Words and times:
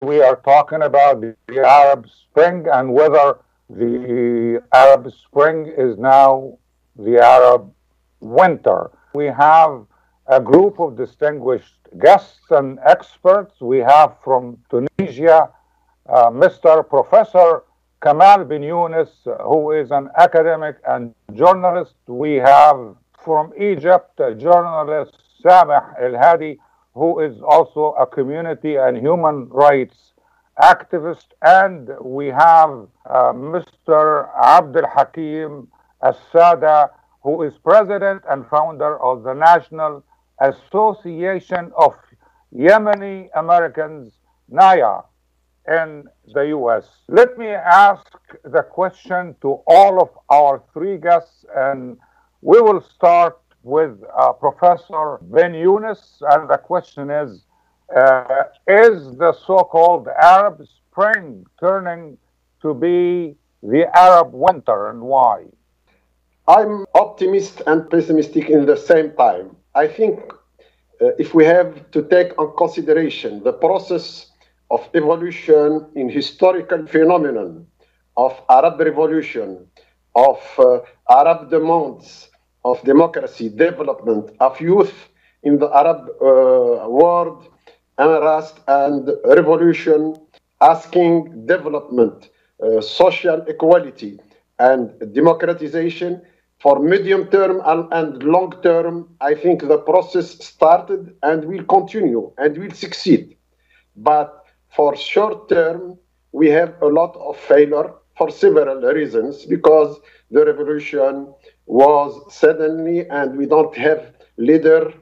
we 0.00 0.22
are 0.22 0.36
talking 0.36 0.82
about 0.82 1.20
the, 1.20 1.36
Arab 1.58 2.08
Spring 2.08 2.66
and 2.72 2.92
whether 2.92 3.38
the 3.68 4.62
Arab 4.72 5.12
Spring 5.12 5.66
is 5.76 5.98
now 5.98 6.56
the 6.96 7.18
Arab 7.18 7.70
winter. 8.20 8.90
We 9.14 9.26
have 9.26 9.84
a 10.26 10.40
group 10.40 10.80
of 10.80 10.96
distinguished 10.96 11.74
guests 11.98 12.50
and 12.50 12.78
experts. 12.86 13.60
We 13.60 13.78
have 13.78 14.16
from 14.24 14.58
Tunisia 14.70 15.50
uh, 16.08 16.30
Mr. 16.30 16.88
Professor 16.88 17.64
Kamal 18.02 18.44
bin 18.44 18.62
Yunus, 18.62 19.10
who 19.44 19.72
is 19.72 19.90
an 19.90 20.08
academic 20.16 20.76
and 20.88 21.14
journalist. 21.34 21.94
We 22.06 22.36
have 22.36 22.96
from 23.22 23.52
Egypt 23.58 24.18
journalist 24.38 25.18
Sameh 25.44 25.84
El 26.00 26.16
Hadi, 26.16 26.58
who 26.94 27.20
is 27.20 27.40
also 27.42 27.94
a 27.98 28.06
community 28.06 28.76
and 28.76 28.96
human 28.96 29.48
rights 29.48 30.12
activist. 30.60 31.26
And 31.42 31.90
we 32.00 32.26
have 32.26 32.88
uh, 33.06 33.32
Mr. 33.32 34.28
Abdul 34.36 34.86
Hakim 34.86 35.68
Assada, 36.02 36.90
who 37.22 37.42
is 37.42 37.54
president 37.62 38.22
and 38.28 38.46
founder 38.48 39.00
of 39.02 39.22
the 39.22 39.34
National 39.34 40.02
Association 40.40 41.70
of 41.76 41.94
Yemeni 42.54 43.28
Americans, 43.34 44.12
NAYA, 44.50 45.04
in 45.68 46.04
the 46.34 46.48
US. 46.56 46.84
Let 47.08 47.38
me 47.38 47.48
ask 47.48 48.06
the 48.44 48.62
question 48.62 49.36
to 49.42 49.60
all 49.66 50.00
of 50.00 50.08
our 50.30 50.62
three 50.72 50.98
guests, 50.98 51.44
and 51.54 51.98
we 52.40 52.60
will 52.60 52.80
start 52.80 53.38
with 53.62 54.02
uh, 54.16 54.32
Professor 54.32 55.18
Ben 55.22 55.54
Yunus. 55.54 56.22
And 56.30 56.48
the 56.48 56.56
question 56.56 57.10
is 57.10 57.44
uh, 57.94 58.44
Is 58.66 59.16
the 59.18 59.32
so 59.46 59.58
called 59.58 60.08
Arab 60.08 60.66
Spring 60.66 61.46
turning 61.58 62.18
to 62.62 62.74
be 62.74 63.36
the 63.62 63.86
Arab 63.96 64.32
winter, 64.32 64.90
and 64.90 65.02
why? 65.02 65.44
I'm 66.48 66.86
optimistic 66.94 67.62
and 67.66 67.88
pessimistic 67.88 68.48
in 68.48 68.66
the 68.66 68.76
same 68.76 69.12
time. 69.12 69.56
I 69.74 69.86
think 69.86 70.18
uh, 71.00 71.10
if 71.18 71.34
we 71.34 71.44
have 71.44 71.90
to 71.92 72.02
take 72.02 72.36
on 72.38 72.56
consideration 72.56 73.42
the 73.44 73.52
process 73.52 74.26
of 74.70 74.88
evolution 74.94 75.86
in 75.94 76.08
historical 76.08 76.86
phenomenon 76.86 77.66
of 78.16 78.40
Arab 78.48 78.80
revolution, 78.80 79.66
of 80.14 80.40
uh, 80.58 80.80
Arab 81.08 81.50
demands 81.50 82.29
of 82.64 82.82
democracy, 82.82 83.48
development, 83.48 84.30
of 84.40 84.60
youth 84.60 85.08
in 85.42 85.58
the 85.58 85.68
Arab 85.74 86.08
uh, 86.20 86.88
world, 86.88 87.48
unrest 87.98 88.60
and 88.68 89.10
revolution, 89.24 90.16
asking 90.60 91.46
development, 91.46 92.30
uh, 92.62 92.80
social 92.80 93.40
equality, 93.48 94.18
and 94.58 94.92
democratization 95.14 96.20
for 96.60 96.78
medium 96.78 97.26
term 97.28 97.62
and, 97.64 97.90
and 97.92 98.22
long 98.22 98.52
term, 98.62 99.08
I 99.20 99.34
think 99.34 99.66
the 99.66 99.78
process 99.78 100.30
started 100.44 101.14
and 101.22 101.44
will 101.46 101.64
continue 101.64 102.32
and 102.36 102.56
will 102.58 102.72
succeed. 102.72 103.36
But 103.96 104.44
for 104.68 104.94
short 104.94 105.48
term, 105.48 105.98
we 106.32 106.48
have 106.50 106.74
a 106.82 106.86
lot 106.86 107.16
of 107.16 107.38
failure 107.38 107.94
for 108.16 108.30
several 108.30 108.82
reasons 108.92 109.46
because 109.46 109.98
the 110.30 110.44
revolution 110.44 111.32
was 111.70 112.10
suddenly 112.34 113.08
and 113.08 113.36
we 113.36 113.46
don't 113.46 113.76
have 113.76 114.12
leader, 114.36 114.92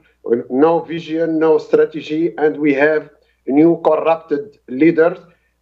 no 0.49 0.79
vision, 0.79 1.39
no 1.39 1.57
strategy, 1.57 2.33
and 2.37 2.57
we 2.57 2.73
have 2.73 3.09
new 3.47 3.81
corrupted 3.83 4.59
leaders. 4.67 5.17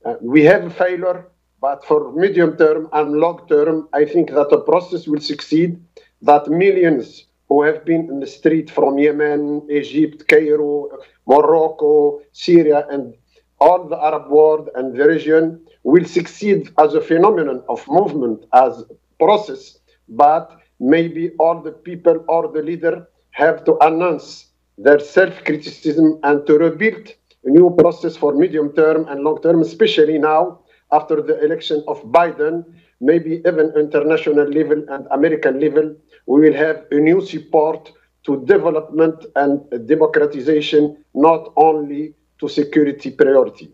Uh, 0.06 0.16
we 0.22 0.44
have 0.44 0.66
a 0.66 0.70
failure 0.70 1.28
but 1.60 1.84
for 1.86 2.12
medium 2.14 2.56
term 2.58 2.88
and 2.94 3.14
long 3.14 3.48
term, 3.48 3.90
I 3.94 4.06
think 4.06 4.30
that 4.32 4.50
the 4.50 4.60
process 4.60 5.08
will 5.08 5.20
succeed, 5.20 5.80
that 6.22 6.48
millions 6.48 7.26
who 7.50 7.64
have 7.64 7.84
been 7.84 8.10
in 8.10 8.20
the 8.20 8.28
street 8.28 8.70
from 8.70 9.00
Yemen, 9.00 9.68
Egypt, 9.72 10.28
Cairo, 10.28 10.90
Morocco, 11.26 12.22
Syria, 12.32 12.86
and 12.92 13.16
all 13.60 13.88
the 13.88 13.98
Arab 13.98 14.30
world 14.30 14.70
and 14.76 14.96
the 14.96 15.08
region 15.08 15.66
will 15.84 16.06
succeed 16.06 16.70
as 16.78 16.94
a 16.94 17.02
phenomenon 17.02 17.64
of 17.70 17.88
movement, 17.88 18.46
as 18.54 18.84
process, 19.20 19.80
but 20.10 20.60
maybe 20.80 21.32
all 21.40 21.62
the 21.62 21.72
people 21.72 22.24
or 22.28 22.52
the 22.52 22.62
leader 22.62 23.08
have 23.32 23.64
to 23.66 23.78
announce 23.82 24.48
their 24.78 25.00
self-criticism 25.00 26.20
and 26.24 26.46
to 26.48 26.58
rebuild 26.58 27.14
a 27.46 27.50
new 27.50 27.76
process 27.78 28.16
for 28.16 28.34
medium 28.34 28.72
term 28.74 29.08
and 29.08 29.24
long 29.24 29.42
term, 29.42 29.62
especially 29.62 30.18
now 30.18 30.60
after 30.92 31.22
the 31.22 31.44
election 31.44 31.84
of 31.88 32.02
Biden, 32.06 32.64
maybe 33.02 33.42
even 33.46 33.74
international 33.76 34.48
level 34.48 34.84
and 34.90 35.08
American 35.12 35.60
level, 35.60 35.96
we 36.26 36.42
will 36.42 36.54
have 36.54 36.86
a 36.92 36.96
new 36.96 37.22
support 37.22 37.92
to 38.26 38.46
development 38.46 39.26
and 39.36 39.88
democratization, 39.88 40.98
not 41.14 41.54
only 41.56 42.14
to 42.40 42.48
security 42.48 43.12
priority. 43.12 43.72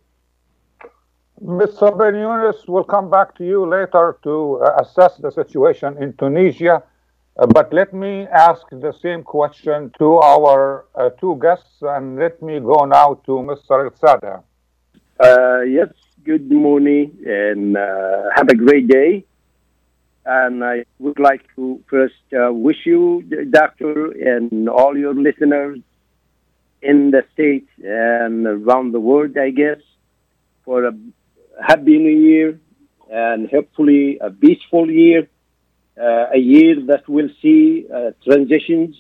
Mr. 1.44 1.98
Ben 1.98 2.16
Yunus, 2.16 2.68
we'll 2.68 2.84
come 2.84 3.10
back 3.10 3.36
to 3.36 3.44
you 3.44 3.66
later 3.66 4.18
to 4.24 4.62
uh, 4.64 4.82
assess 4.82 5.18
the 5.18 5.32
situation 5.32 5.98
in 6.02 6.14
Tunisia. 6.14 6.84
Uh, 7.36 7.48
but 7.48 7.74
let 7.74 7.94
me 7.94 8.28
ask 8.28 8.62
the 8.70 8.94
same 9.02 9.24
question 9.24 9.92
to 9.98 10.18
our 10.18 10.86
uh, 10.94 11.10
two 11.20 11.40
guests, 11.42 11.82
and 11.82 12.20
let 12.20 12.40
me 12.44 12.60
go 12.60 12.86
now 12.86 13.16
to 13.26 13.32
Mr. 13.32 13.90
Sada. 14.00 14.44
Uh, 15.20 15.62
yes, 15.62 15.88
good 16.24 16.52
morning 16.52 17.12
and 17.26 17.76
uh, 17.76 18.24
have 18.36 18.50
a 18.50 18.56
great 18.56 18.88
day. 18.88 19.26
And 20.26 20.64
I 20.64 20.86
would 21.00 21.20
like 21.20 21.42
to 21.56 21.84
first 21.90 22.14
uh, 22.34 22.54
wish 22.54 22.86
you, 22.86 23.24
Doctor, 23.50 24.12
and 24.12 24.70
all 24.70 24.98
your 24.98 25.16
listeners 25.16 25.80
in 26.82 27.12
the 27.12 27.26
States 27.34 27.70
and 27.84 28.46
around 28.46 28.94
the 28.94 29.00
world, 29.00 29.38
I 29.38 29.50
guess, 29.50 29.82
for 30.64 30.86
a 30.86 30.94
happy 31.62 31.98
new 31.98 32.18
year 32.30 32.60
and 33.10 33.50
hopefully 33.50 34.18
a 34.22 34.30
peaceful 34.30 34.90
year, 34.90 35.28
a 35.98 36.38
year 36.38 36.76
that 36.88 37.08
will 37.08 37.30
see 37.42 37.86
uh, 37.94 38.12
transitions 38.26 38.96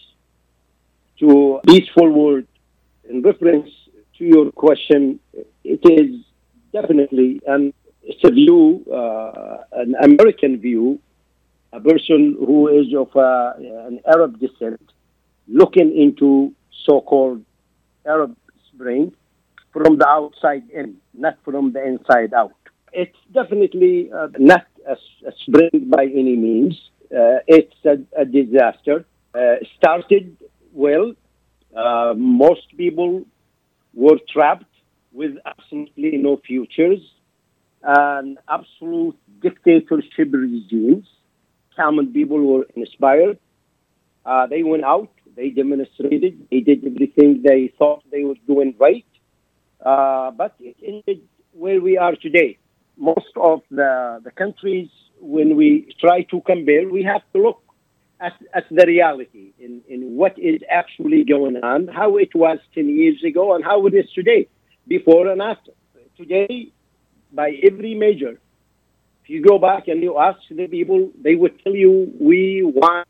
to 1.19 1.59
peaceful 1.67 2.09
world. 2.09 2.45
In 3.09 3.21
reference 3.21 3.69
to 4.17 4.23
your 4.23 4.51
question, 4.51 5.19
it 5.63 5.81
is 5.83 6.23
definitely, 6.71 7.41
and 7.47 7.73
it's 8.03 8.23
a 8.23 8.31
view, 8.31 8.85
uh, 8.91 9.57
an 9.73 9.95
American 10.01 10.59
view, 10.59 10.99
a 11.71 11.79
person 11.79 12.35
who 12.37 12.67
is 12.67 12.93
of 12.93 13.15
uh, 13.15 13.53
an 13.87 13.99
Arab 14.07 14.39
descent, 14.39 14.81
looking 15.47 15.95
into 15.97 16.53
so-called 16.85 17.43
Arab 18.05 18.35
Spring 18.73 19.13
from 19.71 19.97
the 19.97 20.07
outside 20.07 20.69
in, 20.69 20.97
not 21.13 21.37
from 21.43 21.73
the 21.73 21.83
inside 21.83 22.33
out. 22.33 22.53
It's 22.91 23.17
definitely 23.33 24.11
uh, 24.11 24.27
not 24.37 24.65
a, 24.87 24.93
a, 25.27 25.31
spring 25.41 25.89
by 25.89 26.03
any 26.03 26.35
means. 26.35 26.79
Uh, 27.05 27.39
it's 27.47 27.75
a, 27.85 27.97
a 28.19 28.25
disaster. 28.25 29.05
Uh, 29.33 29.55
started 29.77 30.37
well. 30.73 31.13
Uh, 31.75 32.13
most 32.15 32.75
people 32.77 33.25
were 33.93 34.19
trapped 34.31 34.65
with 35.11 35.37
absolutely 35.45 36.17
no 36.17 36.37
futures 36.37 36.99
and 37.83 38.37
absolute 38.49 39.17
dictatorship 39.41 40.29
regimes. 40.31 41.07
Common 41.75 42.13
people 42.13 42.39
were 42.39 42.65
inspired. 42.75 43.37
Uh, 44.25 44.47
they 44.47 44.63
went 44.63 44.83
out, 44.83 45.11
they 45.35 45.49
demonstrated, 45.49 46.47
they 46.49 46.61
did 46.61 46.85
everything 46.85 47.43
they 47.43 47.73
thought 47.77 48.03
they 48.11 48.23
were 48.23 48.39
doing 48.47 48.73
right. 48.79 49.05
Uh, 49.83 50.31
but 50.31 50.55
it 50.59 50.77
ended 50.85 51.21
where 51.51 51.81
we 51.81 51.97
are 51.97 52.15
today. 52.15 52.57
Most 52.97 53.31
of 53.35 53.61
the, 53.71 54.21
the 54.23 54.31
countries, 54.31 54.89
when 55.19 55.55
we 55.55 55.93
try 55.99 56.23
to 56.23 56.41
compare, 56.41 56.87
we 56.89 57.03
have 57.03 57.21
to 57.33 57.41
look 57.41 57.61
at, 58.19 58.33
at 58.53 58.65
the 58.69 58.85
reality 58.85 59.53
in, 59.59 59.81
in 59.89 60.15
what 60.15 60.37
is 60.37 60.61
actually 60.69 61.23
going 61.23 61.57
on, 61.57 61.87
how 61.87 62.17
it 62.17 62.33
was 62.35 62.59
10 62.75 62.89
years 62.89 63.23
ago, 63.23 63.55
and 63.55 63.63
how 63.63 63.85
it 63.87 63.93
is 63.93 64.09
today 64.13 64.47
before 64.87 65.27
and 65.27 65.41
after. 65.41 65.71
Today, 66.17 66.71
by 67.31 67.57
every 67.63 67.95
measure, 67.95 68.39
if 69.23 69.29
you 69.29 69.41
go 69.41 69.57
back 69.57 69.87
and 69.87 70.03
you 70.03 70.19
ask 70.19 70.39
the 70.51 70.67
people, 70.67 71.09
they 71.21 71.35
would 71.35 71.61
tell 71.63 71.73
you 71.73 72.11
we 72.19 72.61
want, 72.63 73.07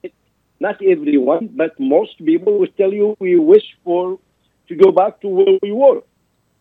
not 0.59 0.75
everyone, 0.83 1.50
but 1.53 1.79
most 1.79 2.18
people 2.24 2.59
would 2.59 2.75
tell 2.77 2.94
you 2.94 3.15
we 3.19 3.38
wish 3.38 3.65
for 3.83 4.19
to 4.68 4.75
go 4.75 4.91
back 4.91 5.19
to 5.21 5.27
where 5.27 5.57
we 5.62 5.71
were. 5.71 6.01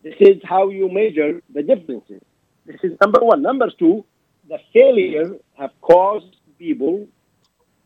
This 0.03 0.15
is 0.19 0.37
how 0.43 0.69
you 0.69 0.91
measure 0.91 1.41
the 1.53 1.63
differences. 1.63 2.21
This 2.65 2.77
is 2.83 2.97
number 3.01 3.19
one. 3.21 3.41
Number 3.41 3.69
two, 3.77 4.05
the 4.47 4.59
failure 4.73 5.37
have 5.57 5.71
caused 5.81 6.35
people 6.57 7.07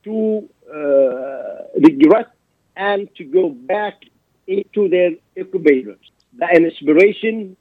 to 0.04 0.50
uh, 0.72 1.80
regret 1.82 2.28
and 2.76 3.10
to 3.16 3.24
go 3.24 3.50
back 3.50 3.96
into 4.48 4.88
their 4.88 5.12
incubators 5.36 6.00
the 6.38 6.48
inspiration 6.56 7.58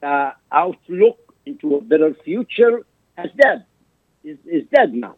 the 0.00 0.32
outlook 0.52 1.34
into 1.46 1.76
a 1.76 1.80
better 1.80 2.14
future 2.24 2.84
has 3.16 3.30
dead, 3.40 3.64
is, 4.24 4.38
is 4.44 4.62
dead 4.74 4.92
now. 4.92 5.16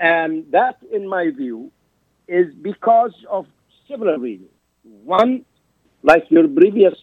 And 0.00 0.50
that, 0.50 0.78
in 0.92 1.08
my 1.08 1.30
view, 1.30 1.70
is 2.26 2.52
because 2.54 3.14
of 3.30 3.46
several 3.88 4.18
reasons. 4.18 4.50
One, 5.04 5.44
like 6.02 6.24
your 6.30 6.48
previous 6.48 6.94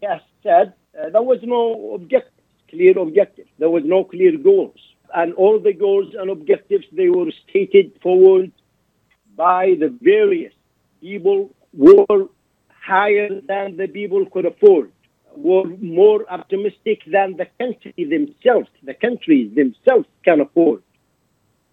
guest 0.00 0.24
said, 0.42 0.74
uh, 0.98 1.10
there 1.10 1.22
was 1.22 1.38
no 1.42 1.94
objective, 1.94 2.39
clear 2.70 2.98
objective. 2.98 3.46
There 3.58 3.70
was 3.70 3.82
no 3.84 4.04
clear 4.04 4.36
goals. 4.36 4.78
And 5.14 5.34
all 5.34 5.58
the 5.58 5.72
goals 5.72 6.14
and 6.18 6.30
objectives, 6.30 6.86
they 6.92 7.08
were 7.08 7.30
stated 7.48 7.98
forward 8.02 8.52
by 9.36 9.74
the 9.78 9.96
various 10.00 10.52
people 11.00 11.54
were 11.72 12.28
higher 12.68 13.40
than 13.46 13.76
the 13.76 13.88
people 13.88 14.26
could 14.26 14.46
afford, 14.46 14.92
were 15.34 15.68
more 15.80 16.24
optimistic 16.30 17.02
than 17.06 17.36
the 17.36 17.46
country 17.58 18.04
themselves, 18.04 18.68
the 18.82 18.94
countries 18.94 19.54
themselves 19.54 20.06
can 20.24 20.40
afford. 20.40 20.82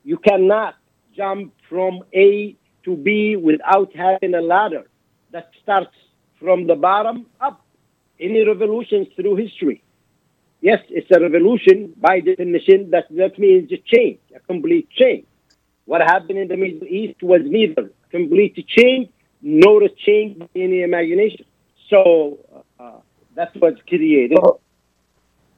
You 0.04 0.18
cannot 0.18 0.76
jump 1.16 1.54
from 1.70 2.04
A 2.14 2.56
to 2.86 2.96
B 2.96 3.36
without 3.36 3.94
having 3.96 4.34
a 4.36 4.42
ladder 4.42 4.86
that 5.32 5.50
starts 5.62 5.96
from 6.40 6.68
the 6.68 6.76
bottom 6.76 7.26
up. 7.42 7.64
Any 8.20 8.46
revolutions 8.48 9.08
through 9.16 9.36
history. 9.36 9.84
Yes, 10.62 10.80
it's 10.89 11.09
a 11.15 11.19
revolution 11.19 11.94
by 11.98 12.19
definition. 12.19 12.89
That 12.89 13.06
that 13.12 13.38
means 13.38 13.71
a 13.71 13.77
change, 13.77 14.19
a 14.36 14.39
complete 14.39 14.89
change. 14.89 15.25
What 15.86 16.01
happened 16.01 16.39
in 16.39 16.48
the 16.48 16.57
Middle 16.57 16.88
East 16.88 17.21
was 17.21 17.42
neither 17.45 17.92
complete 18.09 18.56
change 18.68 19.09
nor 19.42 19.83
a 19.83 19.89
change 19.89 20.42
in 20.56 20.71
the 20.71 20.81
imagination. 20.81 21.45
So 21.89 22.39
uh, 22.80 23.00
that's 23.36 23.56
what's 23.59 23.81
created, 23.88 24.39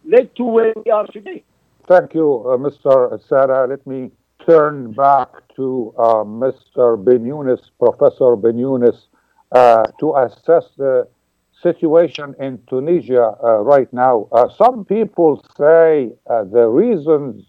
led 0.05 0.35
to 0.35 0.43
where 0.43 0.73
we 0.85 0.91
are 0.91 1.07
today. 1.07 1.43
Thank 1.87 2.13
you, 2.13 2.45
uh, 2.47 2.57
Mr. 2.57 3.19
Sada. 3.27 3.65
Let 3.67 3.87
me 3.87 4.11
turn 4.45 4.91
back 4.91 5.29
to 5.55 5.93
uh, 5.97 6.23
Mr. 6.23 7.03
Ben 7.03 7.23
Younes, 7.23 7.61
Professor 7.79 8.35
Ben 8.35 8.57
Younes, 8.57 8.97
uh, 9.51 9.85
to 9.99 10.15
assess 10.17 10.65
the 10.77 11.07
situation 11.61 12.35
in 12.39 12.59
Tunisia 12.69 13.35
uh, 13.43 13.59
right 13.59 13.91
now. 13.93 14.27
Uh, 14.31 14.49
some 14.49 14.85
people 14.85 15.43
say 15.57 16.11
uh, 16.29 16.43
the 16.45 16.67
reasons 16.67 17.45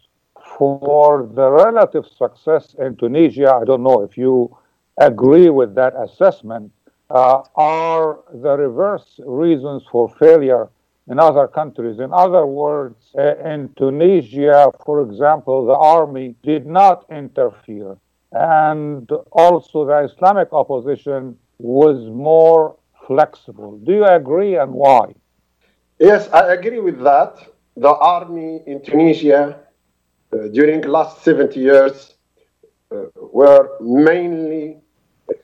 for 0.57 1.29
the 1.35 1.51
relative 1.51 2.05
success 2.07 2.75
in 2.79 2.97
Tunisia, 2.97 3.55
I 3.55 3.65
don't 3.65 3.83
know 3.83 4.03
if 4.03 4.17
you 4.17 4.57
agree 4.99 5.49
with 5.49 5.75
that 5.77 5.95
assessment, 5.97 6.73
uh, 7.11 7.43
are 7.57 8.21
the 8.33 8.57
reverse 8.57 9.19
reasons 9.25 9.83
for 9.91 10.09
failure 10.17 10.69
in 11.09 11.19
other 11.19 11.49
countries. 11.49 11.99
In 11.99 12.13
other 12.13 12.47
words, 12.47 13.11
uh, 13.19 13.37
in 13.39 13.71
Tunisia, 13.77 14.71
for 14.85 15.01
example, 15.03 15.67
the 15.67 15.75
army 15.75 16.37
did 16.43 16.67
not 16.67 17.05
interfere. 17.11 17.97
And 18.33 19.11
also, 19.33 19.87
the 19.87 20.09
Islamic 20.13 20.53
opposition 20.53 21.37
was 21.59 22.09
more 22.11 22.77
flexible. 23.07 23.79
Do 23.79 23.93
you 23.93 24.05
agree 24.05 24.57
and 24.57 24.73
why? 24.73 25.15
Yes, 25.99 26.29
I 26.33 26.53
agree 26.55 26.81
with 26.81 26.99
that. 27.05 27.37
The 27.77 27.95
army 27.95 28.63
in 28.67 28.83
Tunisia 28.83 29.61
uh, 30.33 30.49
during 30.49 30.81
the 30.81 30.89
last 30.89 31.23
70 31.23 31.59
years 31.61 32.15
uh, 32.91 33.05
were 33.33 33.71
mainly 33.81 34.79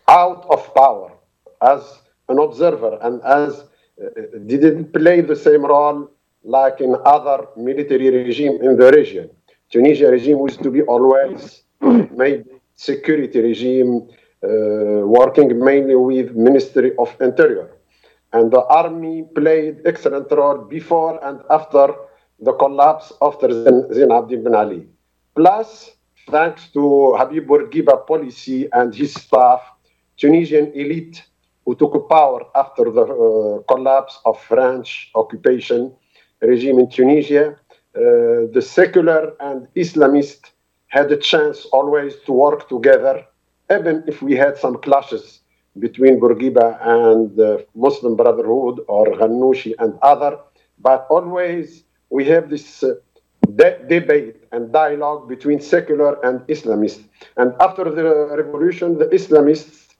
out 0.09 0.47
of 0.51 0.75
power 0.75 1.13
as 1.63 1.83
an 2.29 2.39
observer 2.39 2.99
and 3.03 3.23
as 3.23 3.65
uh, 4.03 4.09
didn't 4.47 4.93
play 4.93 5.21
the 5.21 5.37
same 5.37 5.65
role 5.65 6.11
like 6.45 6.81
in 6.81 6.95
other 7.05 7.47
military 7.57 8.11
regime 8.11 8.59
in 8.63 8.77
the 8.77 8.91
region. 8.93 9.31
Tunisia 9.71 10.11
regime 10.11 10.39
used 10.39 10.63
to 10.63 10.71
be 10.71 10.83
always 10.83 11.63
made 11.81 12.45
security 12.75 13.41
regime 13.41 14.09
working 14.43 15.59
mainly 15.65 15.97
with 15.97 16.35
Ministry 16.35 16.93
of 16.99 17.15
Interior. 17.21 17.71
And 18.33 18.51
the 18.51 18.65
army 18.65 19.25
played 19.35 19.81
excellent 19.87 20.31
role 20.31 20.59
before 20.59 21.23
and 21.25 21.41
after 21.51 21.95
the 22.41 22.53
collapse 22.53 23.13
after 23.23 23.49
Zine 23.49 24.11
Abdin 24.11 24.45
Ben 24.45 24.55
Ali. 24.55 24.87
Plus, 25.35 25.91
thanks 26.31 26.69
to 26.73 27.15
Habib 27.17 27.47
Bourguiba 27.47 28.07
policy 28.07 28.69
and 28.73 28.95
his 28.95 29.15
staff, 29.15 29.63
Tunisian 30.17 30.73
elite 30.75 31.23
who 31.65 31.75
took 31.75 32.09
power 32.09 32.45
after 32.55 32.85
the 32.91 33.03
uh, 33.03 33.63
collapse 33.73 34.19
of 34.25 34.41
French 34.43 35.11
occupation 35.15 35.93
regime 36.41 36.79
in 36.79 36.89
Tunisia, 36.89 37.49
uh, 37.97 38.47
the 38.55 38.63
secular 38.63 39.33
and 39.41 39.67
Islamist 39.75 40.53
had 40.89 41.11
a 41.11 41.17
chance 41.17 41.65
always 41.67 42.15
to 42.27 42.33
work 42.33 42.69
together, 42.69 43.25
even 43.71 44.05
if 44.07 44.23
we 44.23 44.35
had 44.35 44.57
some 44.57 44.77
clashes 44.79 45.41
between 45.79 46.19
Bourguiba 46.21 46.79
and 46.81 47.37
the 47.37 47.67
Muslim 47.75 48.17
Brotherhood 48.17 48.81
or 48.89 49.07
Ghannouchi 49.07 49.75
and 49.79 49.99
other, 50.03 50.39
but 50.79 51.07
always 51.11 51.85
we 52.11 52.25
have 52.27 52.49
this 52.49 52.83
uh, 52.83 52.95
de- 53.57 53.79
debate 53.89 54.37
and 54.53 54.73
dialogue 54.73 55.29
between 55.29 55.61
secular 55.61 56.25
and 56.25 56.41
Islamist. 56.49 57.03
And 57.37 57.55
after 57.61 57.85
the 57.85 58.37
revolution, 58.37 58.99
the 58.99 59.07
Islamists 59.07 59.95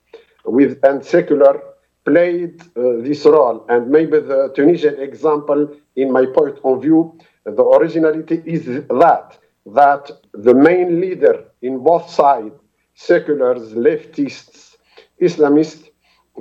with 0.45 0.79
and 0.85 1.05
secular 1.05 1.61
played 2.05 2.61
uh, 2.63 3.03
this 3.03 3.25
role. 3.25 3.67
And 3.69 3.91
maybe 3.91 4.21
the 4.21 4.53
Tunisian 4.55 4.99
example, 5.01 5.69
in 5.97 6.13
my 6.13 6.25
point 6.27 6.59
of 6.65 6.83
view, 6.83 7.19
the 7.45 7.63
originality 7.63 8.43
is 8.47 8.65
that 8.65 9.39
that 9.75 10.11
the 10.33 10.55
main 10.55 11.01
leader 11.01 11.45
in 11.63 11.79
both 11.83 12.09
sides, 12.09 12.55
seculars, 12.97 13.73
leftists, 13.75 14.77
Islamists, 15.21 15.89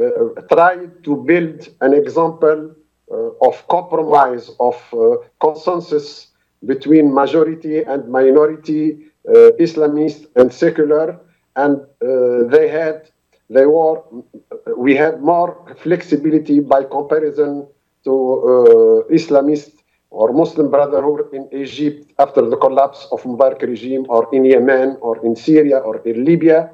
uh, 0.01 0.41
tried 0.53 1.03
to 1.03 1.17
build 1.17 1.69
an 1.81 1.93
example 1.93 2.73
uh, 3.11 3.15
of 3.47 3.67
compromise, 3.67 4.49
of 4.59 4.75
uh, 4.93 5.17
consensus 5.39 6.27
between 6.65 7.13
majority 7.13 7.83
and 7.83 8.07
minority, 8.09 9.07
uh, 9.29 9.51
Islamist 9.59 10.25
and 10.35 10.51
secular, 10.51 11.19
and 11.55 11.77
uh, 12.01 12.47
they 12.49 12.67
had 12.67 13.09
they 13.49 13.65
were 13.67 14.01
we 14.75 14.95
had 14.95 15.21
more 15.21 15.51
flexibility 15.77 16.59
by 16.59 16.83
comparison 16.83 17.67
to 18.03 18.13
uh, 18.13 19.13
Islamist 19.13 19.71
or 20.09 20.33
Muslim 20.33 20.69
Brotherhood 20.69 21.33
in 21.33 21.47
Egypt 21.51 22.11
after 22.19 22.41
the 22.49 22.57
collapse 22.57 23.07
of 23.11 23.21
Mubarak 23.23 23.61
regime, 23.61 24.05
or 24.09 24.27
in 24.31 24.45
Yemen, 24.45 24.97
or 25.01 25.23
in 25.25 25.35
Syria, 25.35 25.77
or 25.79 25.97
in 26.05 26.23
Libya. 26.23 26.71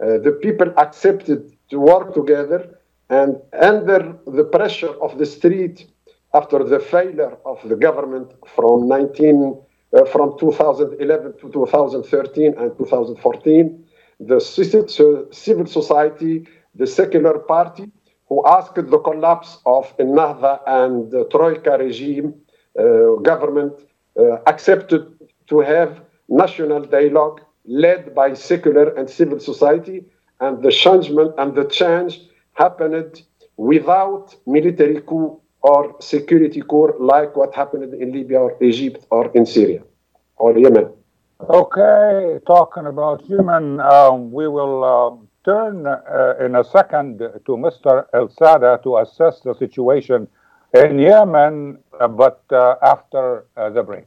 Uh, 0.00 0.18
the 0.18 0.38
people 0.42 0.72
accepted 0.76 1.52
to 1.70 1.78
work 1.80 2.14
together, 2.14 2.78
and 3.10 3.36
under 3.60 4.16
the 4.26 4.44
pressure 4.44 4.94
of 5.02 5.18
the 5.18 5.26
street 5.26 5.86
after 6.34 6.62
the 6.64 6.80
failure 6.80 7.36
of 7.44 7.58
the 7.68 7.76
government 7.76 8.32
from 8.54 8.88
19 8.88 9.60
uh, 9.96 10.04
from 10.06 10.36
2011 10.38 11.34
to 11.38 11.50
2013 11.52 12.54
and 12.58 12.76
2014 12.76 13.84
the 14.20 14.40
civil 14.40 15.66
society, 15.66 16.46
the 16.74 16.86
secular 16.86 17.38
party, 17.40 17.90
who 18.28 18.46
asked 18.46 18.76
the 18.76 18.98
collapse 18.98 19.58
of 19.66 19.96
Ennahda 19.98 20.60
and 20.66 21.10
the 21.10 21.26
Troika 21.30 21.76
regime 21.78 22.34
government, 23.22 23.72
uh, 24.18 24.38
accepted 24.46 25.06
to 25.48 25.60
have 25.60 26.00
national 26.28 26.80
dialogue 26.80 27.40
led 27.64 28.14
by 28.14 28.34
secular 28.34 28.88
and 28.96 29.08
civil 29.08 29.40
society, 29.40 30.04
and 30.40 30.62
the 30.62 30.70
changement 30.70 31.32
and 31.38 31.54
the 31.54 31.64
change 31.64 32.20
happened 32.54 33.22
without 33.56 34.34
military 34.46 35.00
coup 35.00 35.40
or 35.62 35.96
security 36.00 36.62
coup 36.62 36.92
like 36.98 37.34
what 37.36 37.54
happened 37.54 37.94
in 37.94 38.12
Libya 38.12 38.38
or 38.38 38.56
Egypt 38.62 39.06
or 39.10 39.30
in 39.34 39.46
Syria 39.46 39.82
or 40.36 40.58
Yemen. 40.58 40.90
Okay, 41.48 42.38
talking 42.46 42.86
about 42.86 43.28
Yemen, 43.28 43.80
um, 43.80 44.30
we 44.32 44.46
will 44.48 44.84
um, 44.84 45.28
turn 45.44 45.86
uh, 45.86 46.34
in 46.40 46.54
a 46.54 46.64
second 46.64 47.18
to 47.18 47.52
Mr. 47.56 48.06
El 48.14 48.28
Sada 48.28 48.80
to 48.82 48.98
assess 48.98 49.40
the 49.40 49.54
situation 49.54 50.28
in 50.74 50.98
Yemen, 50.98 51.78
but 51.98 52.42
uh, 52.52 52.76
after 52.82 53.46
uh, 53.56 53.70
the 53.70 53.82
break. 53.82 54.06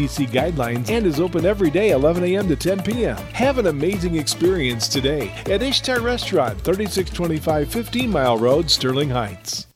CDC 0.01 0.29
guidelines 0.29 0.89
and 0.89 1.05
is 1.05 1.19
open 1.19 1.45
every 1.45 1.69
day 1.69 1.91
11 1.91 2.23
a.m. 2.23 2.47
to 2.47 2.55
10 2.55 2.83
p.m. 2.83 3.17
Have 3.33 3.57
an 3.57 3.67
amazing 3.67 4.15
experience 4.15 4.87
today 4.87 5.29
at 5.45 5.61
Ishtar 5.61 6.01
Restaurant, 6.01 6.59
3625 6.61 7.71
15 7.71 8.09
Mile 8.09 8.37
Road, 8.37 8.69
Sterling 8.69 9.09
Heights. 9.09 9.67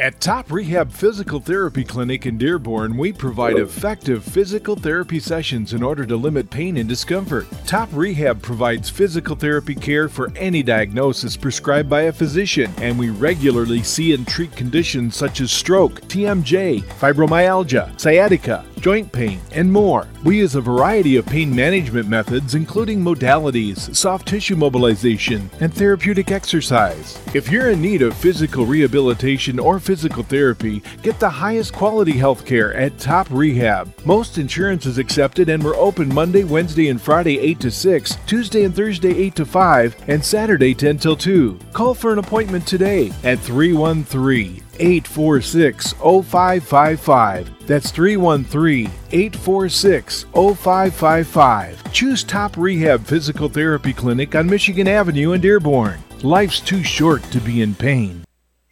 At 0.00 0.18
Top 0.18 0.50
Rehab 0.50 0.90
Physical 0.90 1.40
Therapy 1.40 1.84
Clinic 1.84 2.24
in 2.24 2.38
Dearborn, 2.38 2.96
we 2.96 3.12
provide 3.12 3.58
effective 3.58 4.24
physical 4.24 4.74
therapy 4.74 5.20
sessions 5.20 5.74
in 5.74 5.82
order 5.82 6.06
to 6.06 6.16
limit 6.16 6.48
pain 6.48 6.78
and 6.78 6.88
discomfort. 6.88 7.46
Top 7.66 7.90
Rehab 7.92 8.40
provides 8.40 8.88
physical 8.88 9.36
therapy 9.36 9.74
care 9.74 10.08
for 10.08 10.32
any 10.36 10.62
diagnosis 10.62 11.36
prescribed 11.36 11.90
by 11.90 12.02
a 12.02 12.12
physician, 12.12 12.72
and 12.78 12.98
we 12.98 13.10
regularly 13.10 13.82
see 13.82 14.14
and 14.14 14.26
treat 14.26 14.56
conditions 14.56 15.16
such 15.16 15.42
as 15.42 15.52
stroke, 15.52 16.00
TMJ, 16.02 16.82
fibromyalgia, 16.82 18.00
sciatica, 18.00 18.64
joint 18.80 19.12
pain, 19.12 19.40
and 19.52 19.70
more. 19.70 20.08
We 20.24 20.38
use 20.38 20.54
a 20.54 20.60
variety 20.60 21.16
of 21.16 21.26
pain 21.26 21.54
management 21.54 22.08
methods, 22.08 22.54
including 22.54 23.00
modalities, 23.00 23.94
soft 23.94 24.26
tissue 24.26 24.56
mobilization, 24.56 25.50
and 25.60 25.72
therapeutic 25.72 26.30
exercise. 26.30 27.20
If 27.34 27.50
you're 27.50 27.70
in 27.70 27.80
need 27.80 28.02
of 28.02 28.16
physical 28.16 28.66
rehabilitation 28.66 29.58
or 29.58 29.78
physical 29.78 30.22
therapy, 30.22 30.82
get 31.02 31.20
the 31.20 31.30
highest 31.30 31.72
quality 31.72 32.12
health 32.12 32.44
care 32.44 32.74
at 32.74 32.98
Top 32.98 33.28
Rehab. 33.30 33.92
Most 34.04 34.38
insurance 34.38 34.86
is 34.86 34.98
accepted 34.98 35.48
and 35.48 35.62
we're 35.62 35.76
open 35.76 36.12
Monday, 36.12 36.44
Wednesday, 36.44 36.88
and 36.88 37.00
Friday 37.00 37.38
8 37.38 37.60
to 37.60 37.70
6, 37.70 38.16
Tuesday 38.26 38.64
and 38.64 38.74
Thursday 38.74 39.16
8 39.16 39.34
to 39.36 39.46
5, 39.46 39.96
and 40.08 40.24
Saturday 40.24 40.74
10 40.74 40.98
till 40.98 41.16
2. 41.16 41.58
Call 41.72 41.94
for 41.94 42.12
an 42.12 42.18
appointment 42.18 42.66
today 42.66 43.12
at 43.22 43.38
313 43.40 44.62
846 44.80 45.92
0555. 45.92 47.66
That's 47.66 47.90
313 47.90 48.90
846 49.12 50.24
0555. 50.32 51.92
Choose 51.92 52.24
Top 52.24 52.56
Rehab 52.56 53.04
Physical 53.04 53.48
Therapy 53.48 53.92
Clinic 53.92 54.34
on 54.34 54.48
Michigan 54.48 54.88
Avenue 54.88 55.32
in 55.32 55.40
Dearborn. 55.40 56.02
Life's 56.22 56.60
too 56.60 56.82
short 56.82 57.22
to 57.24 57.40
be 57.40 57.62
in 57.62 57.74
pain. 57.74 58.19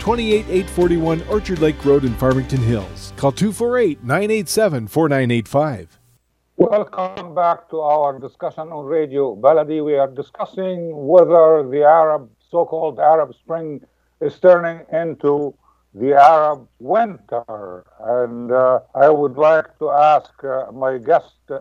28841 0.00 1.22
Orchard 1.28 1.58
Lake 1.58 1.84
Road 1.84 2.04
in 2.04 2.14
Farmington 2.14 2.60
Hills. 2.60 3.12
Call 3.16 3.32
248 3.32 4.02
987 4.02 4.88
4985. 4.88 5.98
Welcome 6.56 7.34
back 7.34 7.68
to 7.70 7.80
our 7.80 8.18
discussion 8.18 8.68
on 8.68 8.86
Radio 8.86 9.36
Baladi. 9.36 9.84
We 9.84 9.96
are 9.96 10.08
discussing 10.08 10.90
whether 10.94 11.68
the 11.68 11.84
Arab, 11.84 12.30
so 12.50 12.64
called 12.64 12.98
Arab 12.98 13.34
Spring, 13.34 13.82
is 14.22 14.38
turning 14.40 14.80
into 14.90 15.54
the 15.94 16.14
Arab 16.14 16.66
winter. 16.78 17.84
And 18.00 18.52
uh, 18.52 18.80
I 18.94 19.10
would 19.10 19.36
like 19.36 19.78
to 19.80 19.90
ask 19.90 20.32
uh, 20.44 20.72
my 20.72 20.96
guest, 20.96 21.34
uh, 21.50 21.58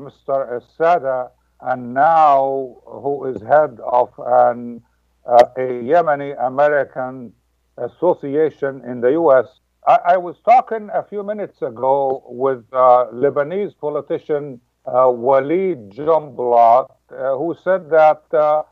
Mr. 0.00 0.60
Essada, 0.60 1.30
and 1.60 1.92
now 1.92 2.76
who 2.86 3.26
is 3.26 3.42
head 3.42 3.78
of 3.84 4.10
an, 4.18 4.82
uh, 5.26 5.44
a 5.56 5.60
Yemeni 5.60 6.34
American 6.46 7.32
association 7.76 8.82
in 8.84 9.00
the 9.00 9.12
U.S. 9.12 9.46
I, 9.86 9.98
I 10.08 10.16
was 10.16 10.36
talking 10.44 10.90
a 10.92 11.02
few 11.02 11.22
minutes 11.22 11.62
ago 11.62 12.22
with 12.26 12.64
uh, 12.72 13.06
Lebanese 13.12 13.76
politician 13.78 14.60
uh, 14.86 15.10
Walid 15.10 15.90
Jumblat, 15.90 16.90
uh, 17.10 17.36
who 17.36 17.56
said 17.62 17.90
that 17.90 18.22
uh, 18.32 18.62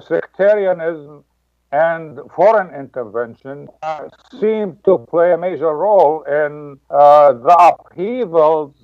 sectarianism 0.00 1.24
and 1.70 2.18
foreign 2.34 2.74
intervention 2.74 3.68
uh, 3.82 4.08
seem 4.40 4.78
to 4.84 4.98
play 5.10 5.32
a 5.32 5.38
major 5.38 5.74
role 5.76 6.22
in 6.22 6.78
uh, 6.90 7.32
the 7.34 7.54
upheavals, 7.58 8.74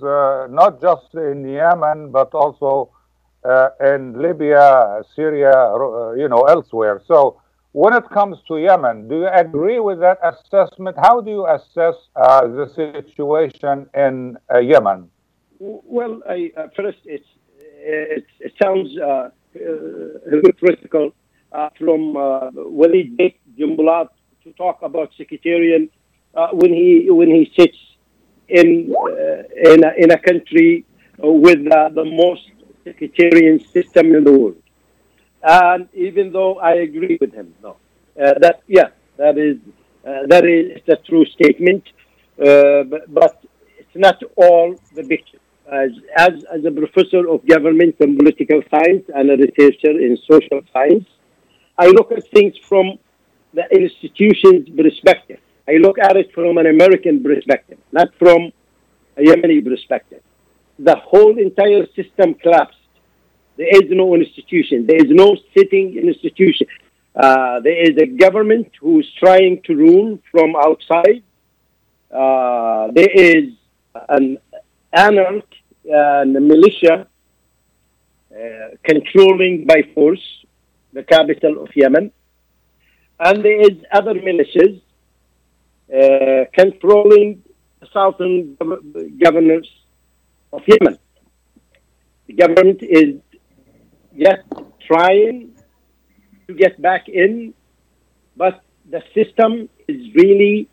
not 0.50 0.80
just 0.80 1.14
in 1.14 1.48
Yemen, 1.48 2.10
but 2.10 2.34
also 2.34 2.90
in 3.80 4.20
Libya, 4.20 5.02
Syria, 5.16 5.72
you 6.16 6.28
know, 6.28 6.42
elsewhere. 6.42 7.00
So 7.06 7.40
when 7.74 7.92
it 7.92 8.08
comes 8.10 8.38
to 8.46 8.56
Yemen, 8.56 9.08
do 9.08 9.16
you 9.22 9.28
agree 9.28 9.80
with 9.80 9.98
that 9.98 10.18
assessment? 10.22 10.96
How 10.96 11.20
do 11.20 11.28
you 11.28 11.46
assess 11.46 11.96
uh, 12.14 12.46
the 12.46 12.68
situation 13.04 13.90
in 13.94 14.38
uh, 14.54 14.60
Yemen? 14.60 15.10
Well, 15.58 16.22
I, 16.28 16.52
uh, 16.56 16.68
first, 16.76 16.98
it, 17.04 17.24
it 18.38 18.52
sounds 18.62 18.96
uh, 18.96 19.04
uh, 19.04 19.30
hypocritical 20.30 21.10
uh, 21.50 21.70
from 21.76 22.16
uh, 22.16 22.50
Walid 22.54 23.18
Jumblat 23.58 24.08
to 24.44 24.52
talk 24.52 24.78
about 24.82 25.10
sectarian 25.16 25.90
when 26.52 26.72
he 26.72 27.06
when 27.10 27.28
he 27.28 27.52
sits 27.58 27.78
in 28.48 28.94
in 29.72 29.84
a, 29.84 29.92
in 29.98 30.10
a 30.12 30.18
country 30.18 30.84
with 31.18 31.64
the 31.64 32.04
most 32.04 32.42
sectarian 32.84 33.58
system 33.58 34.14
in 34.14 34.22
the 34.22 34.32
world. 34.32 34.63
And 35.44 35.88
even 35.92 36.32
though 36.32 36.58
I 36.58 36.72
agree 36.76 37.18
with 37.20 37.34
him, 37.34 37.54
no, 37.62 37.76
uh, 38.18 38.32
that 38.40 38.62
yeah, 38.66 38.88
that 39.18 39.36
is 39.36 39.58
uh, 40.06 40.26
that 40.28 40.46
is 40.46 40.80
a 40.88 40.96
true 40.96 41.26
statement, 41.26 41.84
uh, 42.40 42.84
but, 42.84 43.12
but, 43.12 43.44
it's 43.78 43.94
not 43.94 44.22
all 44.36 44.74
the 44.94 45.04
picture. 45.04 45.38
As, 45.70 45.90
as 46.16 46.44
as 46.52 46.64
a 46.64 46.70
professor 46.70 47.28
of 47.28 47.46
government 47.46 47.96
and 48.00 48.18
political 48.18 48.62
science 48.70 49.04
and 49.14 49.30
a 49.30 49.36
researcher 49.36 49.94
in 50.06 50.16
social 50.30 50.62
science, 50.72 51.04
I 51.76 51.88
look 51.88 52.10
at 52.10 52.26
things 52.30 52.54
from 52.66 52.98
the 53.52 53.66
institution's 53.70 54.68
perspective. 54.70 55.40
I 55.68 55.72
look 55.72 55.98
at 55.98 56.16
it 56.16 56.32
from 56.32 56.56
an 56.56 56.66
American 56.66 57.22
perspective, 57.22 57.78
not 57.92 58.08
from 58.18 58.50
a 59.18 59.20
Yemeni 59.20 59.62
perspective. 59.64 60.22
The 60.78 60.96
whole 60.96 61.38
entire 61.38 61.86
system 61.94 62.34
collapsed 62.34 62.83
there 63.56 63.68
is 63.68 63.90
no 63.90 64.14
institution. 64.14 64.86
There 64.86 64.96
is 64.96 65.10
no 65.10 65.36
sitting 65.56 65.96
institution. 65.96 66.66
Uh, 67.14 67.60
there 67.60 67.80
is 67.88 67.96
a 67.98 68.06
government 68.06 68.70
who 68.80 69.00
is 69.00 69.06
trying 69.18 69.62
to 69.62 69.74
rule 69.74 70.18
from 70.32 70.56
outside. 70.56 71.22
Uh, 72.10 72.90
there 72.92 73.10
is 73.10 73.52
an 74.08 74.38
anarch 74.92 75.54
and 75.84 76.36
a 76.36 76.40
militia 76.40 77.06
uh, 78.32 78.68
controlling 78.82 79.64
by 79.64 79.82
force 79.94 80.44
the 80.92 81.02
capital 81.04 81.62
of 81.62 81.68
Yemen. 81.74 82.10
And 83.20 83.44
there 83.44 83.60
is 83.60 83.78
other 83.92 84.14
militias 84.14 84.80
uh, 85.92 86.44
controlling 86.52 87.42
the 87.80 87.86
southern 87.92 88.56
governors 89.22 89.70
of 90.52 90.62
Yemen. 90.66 90.98
The 92.26 92.32
government 92.32 92.82
is 92.82 93.20
just 94.18 94.42
trying 94.86 95.52
to 96.46 96.54
get 96.54 96.80
back 96.80 97.08
in, 97.08 97.54
but 98.36 98.62
the 98.90 99.02
system 99.14 99.68
is 99.88 100.14
really 100.14 100.68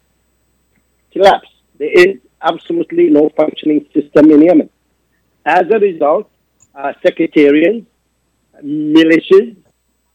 collapsed. 1.12 1.52
There 1.78 1.92
is 1.92 2.18
absolutely 2.42 3.10
no 3.10 3.30
functioning 3.36 3.86
system 3.94 4.32
in 4.32 4.42
Yemen. 4.42 4.70
As 5.46 5.64
a 5.74 5.80
result, 5.80 6.30
uh, 6.76 6.94
sectarians, 7.02 7.86
militias, 8.64 9.56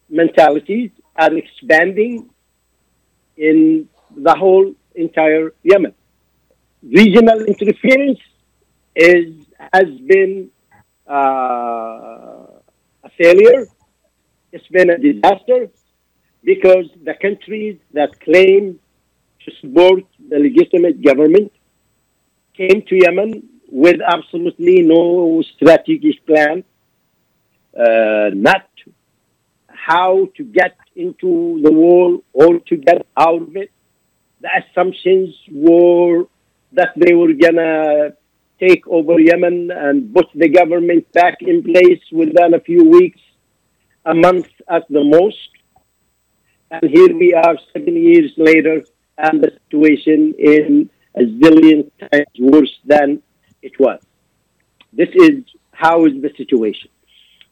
mentalities 0.09 0.91
are 1.17 1.35
expanding 1.35 2.31
in 3.37 3.89
the 4.17 4.35
whole 4.35 4.75
entire 4.95 5.53
Yemen. 5.63 5.95
Regional 6.83 7.45
interference 7.45 8.21
is 8.95 9.35
has 9.73 9.91
been 10.07 10.51
uh, 11.07 12.47
a 13.07 13.11
failure. 13.23 13.67
It's 14.53 14.67
been 14.69 14.91
a 14.91 14.99
disaster 14.99 15.69
because 16.43 16.87
the 17.05 17.15
countries 17.27 17.79
that 17.93 18.11
claim 18.21 18.79
to 19.45 19.49
support 19.61 20.05
the 20.31 20.39
legitimate 20.39 21.03
government 21.03 21.53
came 22.57 22.83
to 22.89 22.95
Yemen 23.05 23.31
with 23.71 23.99
absolutely 24.17 24.83
no 24.83 25.43
strategic 25.55 26.25
plan, 26.27 26.65
uh, 27.79 28.31
not 28.33 28.69
how 29.69 30.29
to 30.37 30.43
get 30.45 30.77
into 30.95 31.61
the 31.63 31.73
war 31.73 32.21
or 32.33 32.59
to 32.69 32.77
get 32.77 33.07
out 33.17 33.43
of 33.43 33.57
it. 33.57 33.71
The 34.41 34.51
assumptions 34.61 35.35
were 35.51 36.25
that 36.73 36.93
they 36.97 37.15
were 37.15 37.35
gonna 37.45 38.15
take 38.59 38.87
over 38.87 39.21
Yemen 39.21 39.71
and 39.71 40.15
put 40.15 40.27
the 40.35 40.49
government 40.49 41.11
back 41.13 41.37
in 41.41 41.63
place 41.63 42.03
within 42.13 42.55
a 42.55 42.61
few 42.61 42.85
weeks, 42.85 43.21
a 44.05 44.15
month 44.15 44.49
at 44.69 44.89
the 44.89 45.05
most. 45.05 45.49
And 46.71 46.91
here 46.91 47.17
we 47.17 47.35
are 47.35 47.57
seven 47.73 47.97
years 47.97 48.33
later, 48.37 48.85
and 49.19 49.43
the 49.43 49.53
situation 49.65 50.35
is 50.39 50.89
a 51.15 51.23
zillion 51.23 51.91
times 52.01 52.37
worse 52.39 52.79
than 52.85 53.23
it 53.63 53.79
was. 53.79 54.01
This 54.93 55.09
is 55.15 55.45
how 55.73 56.07
is 56.07 56.15
the 56.21 56.33
situation. 56.37 56.91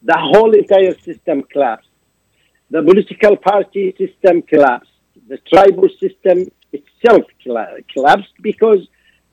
The 0.02 0.16
whole 0.18 0.52
entire 0.54 0.99
system 0.99 1.42
collapsed. 1.44 1.88
The 2.70 2.82
political 2.82 3.37
party 3.37 3.94
system 3.96 4.42
collapsed. 4.42 4.90
The 5.28 5.38
tribal 5.50 5.88
system 6.00 6.50
itself 6.73 7.25
collapsed 7.42 8.34
because 8.42 8.87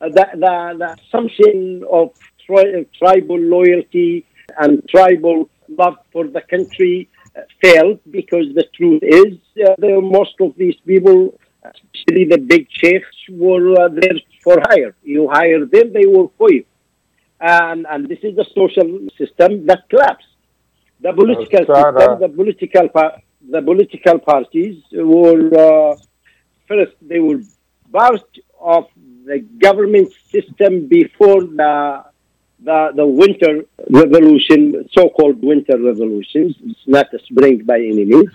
the, 0.09 0.27
the, 0.33 0.75
the 0.77 0.97
assumption 1.01 1.83
of 1.89 2.11
tri- 2.45 2.85
tribal 2.97 3.39
loyalty 3.39 4.25
and 4.57 4.87
tribal 4.89 5.49
love 5.69 5.97
for 6.11 6.27
the 6.27 6.41
country 6.41 7.09
uh, 7.35 7.41
failed 7.63 7.99
because 8.09 8.45
the 8.55 8.65
truth 8.75 9.01
is 9.03 9.37
uh, 9.65 10.01
most 10.01 10.35
of 10.41 10.53
these 10.57 10.75
people, 10.85 11.39
especially 11.63 12.25
the 12.25 12.37
big 12.37 12.67
chiefs, 12.69 13.15
were 13.29 13.79
uh, 13.79 13.87
there 13.89 14.19
for 14.43 14.57
hire. 14.69 14.95
You 15.03 15.29
hire 15.29 15.65
them, 15.65 15.93
they 15.93 16.05
work 16.05 16.31
for 16.37 16.51
you. 16.51 16.65
And, 17.39 17.87
and 17.89 18.07
this 18.07 18.19
is 18.23 18.35
the 18.35 18.45
social 18.53 19.07
system 19.17 19.65
that 19.67 19.89
collapsed. 19.89 20.27
The 20.99 21.13
political 21.13 21.65
system, 21.65 22.19
the 22.19 22.29
political, 22.35 22.89
the 23.49 23.61
political 23.61 24.19
parties 24.19 24.83
were, 24.91 25.49
uh, 25.49 25.95
first, 26.67 26.93
they 27.01 27.19
were 27.19 27.41
part 27.91 28.21
of 28.59 28.85
the 29.25 29.39
government 29.59 30.11
system 30.31 30.87
before 30.87 31.41
the 31.43 32.05
the, 32.63 32.91
the 32.95 33.05
winter 33.05 33.65
revolution, 33.89 34.87
so-called 34.91 35.41
winter 35.41 35.77
revolutions. 35.79 36.55
It's 36.63 36.79
not 36.85 37.11
a 37.13 37.19
spring 37.25 37.63
by 37.65 37.77
any 37.77 38.05
means. 38.05 38.29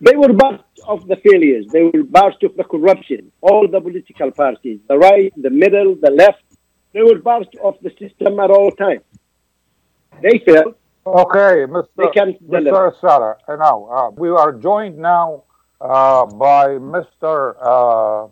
They 0.00 0.16
were 0.16 0.32
part 0.32 0.62
of 0.86 1.06
the 1.06 1.16
failures. 1.16 1.66
They 1.70 1.82
were 1.82 2.04
part 2.04 2.42
of 2.42 2.56
the 2.56 2.64
corruption. 2.64 3.32
All 3.40 3.68
the 3.68 3.80
political 3.80 4.30
parties, 4.30 4.80
the 4.88 4.96
right, 4.96 5.32
the 5.36 5.50
middle, 5.50 5.94
the 5.94 6.10
left, 6.10 6.42
they 6.92 7.02
were 7.02 7.18
part 7.18 7.48
of 7.62 7.76
the 7.82 7.90
system 7.98 8.40
at 8.40 8.50
all 8.50 8.70
times. 8.70 9.02
They 10.22 10.38
failed. 10.38 10.74
Okay, 11.06 11.66
Mr. 11.70 11.86
Mr. 12.48 13.00
Sarah, 13.00 13.36
now 13.48 13.84
uh, 13.84 14.10
we 14.10 14.28
are 14.28 14.52
joined 14.52 14.98
now 14.98 15.44
uh, 15.80 16.26
by 16.26 16.66
Mr. 16.78 17.54
Uh, 17.60 18.28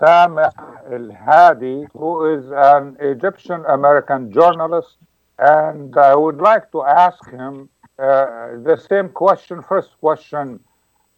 Sameh 0.00 0.52
El 0.92 1.10
Hadi, 1.12 1.86
who 1.92 2.34
is 2.34 2.44
an 2.50 2.96
Egyptian 3.00 3.64
American 3.68 4.32
journalist. 4.32 4.96
And 5.38 5.96
I 5.96 6.14
would 6.14 6.38
like 6.38 6.70
to 6.72 6.82
ask 6.82 7.28
him 7.30 7.68
uh, 7.98 8.60
the 8.68 8.76
same 8.88 9.08
question, 9.08 9.62
first 9.62 9.90
question 10.00 10.60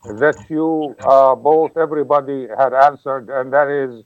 that 0.05 0.37
you 0.49 0.97
uh, 1.05 1.35
both, 1.35 1.77
everybody 1.77 2.47
had 2.57 2.73
answered, 2.73 3.29
and 3.31 3.53
that 3.53 3.69
is 3.69 4.05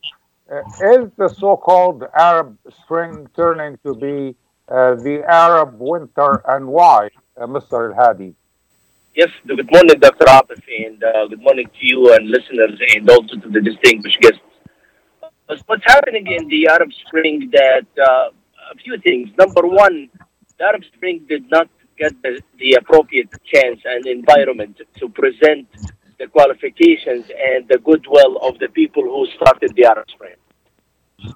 uh, 0.50 0.60
Is 0.80 1.10
the 1.16 1.28
so 1.28 1.56
called 1.56 2.04
Arab 2.14 2.58
Spring 2.82 3.28
turning 3.36 3.78
to 3.84 3.94
be 3.94 4.34
uh, 4.68 4.94
the 4.96 5.22
Arab 5.26 5.76
winter, 5.78 6.42
and 6.48 6.66
why, 6.66 7.08
uh, 7.36 7.46
Mr. 7.46 7.90
El 7.90 7.94
Hadi? 7.94 8.34
Yes, 9.14 9.28
good 9.46 9.70
morning, 9.70 9.98
Dr. 10.00 10.26
Atif, 10.26 10.62
and 10.86 11.02
uh, 11.04 11.26
good 11.28 11.40
morning 11.40 11.68
to 11.68 11.86
you 11.86 12.12
and 12.14 12.28
listeners, 12.28 12.78
and 12.94 13.08
also 13.08 13.36
to 13.36 13.48
the 13.48 13.60
distinguished 13.60 14.20
guests 14.20 14.40
what's 15.66 15.84
happening 15.84 16.26
in 16.26 16.48
the 16.48 16.68
Arab 16.68 16.90
Spring 17.06 17.50
that 17.52 17.86
uh, 17.98 18.30
a 18.70 18.76
few 18.82 18.98
things. 18.98 19.30
Number 19.38 19.66
one, 19.66 20.08
the 20.58 20.64
Arab 20.64 20.82
Spring 20.94 21.24
did 21.28 21.50
not 21.50 21.68
get 21.98 22.20
the, 22.22 22.40
the 22.58 22.74
appropriate 22.74 23.30
chance 23.44 23.80
and 23.84 24.06
environment 24.06 24.80
to 24.98 25.08
present 25.08 25.66
the 26.18 26.26
qualifications 26.26 27.26
and 27.50 27.68
the 27.68 27.78
goodwill 27.78 28.38
of 28.38 28.58
the 28.58 28.68
people 28.68 29.02
who 29.02 29.26
started 29.36 29.74
the 29.76 29.84
Arab 29.84 30.08
Spring. 30.10 30.36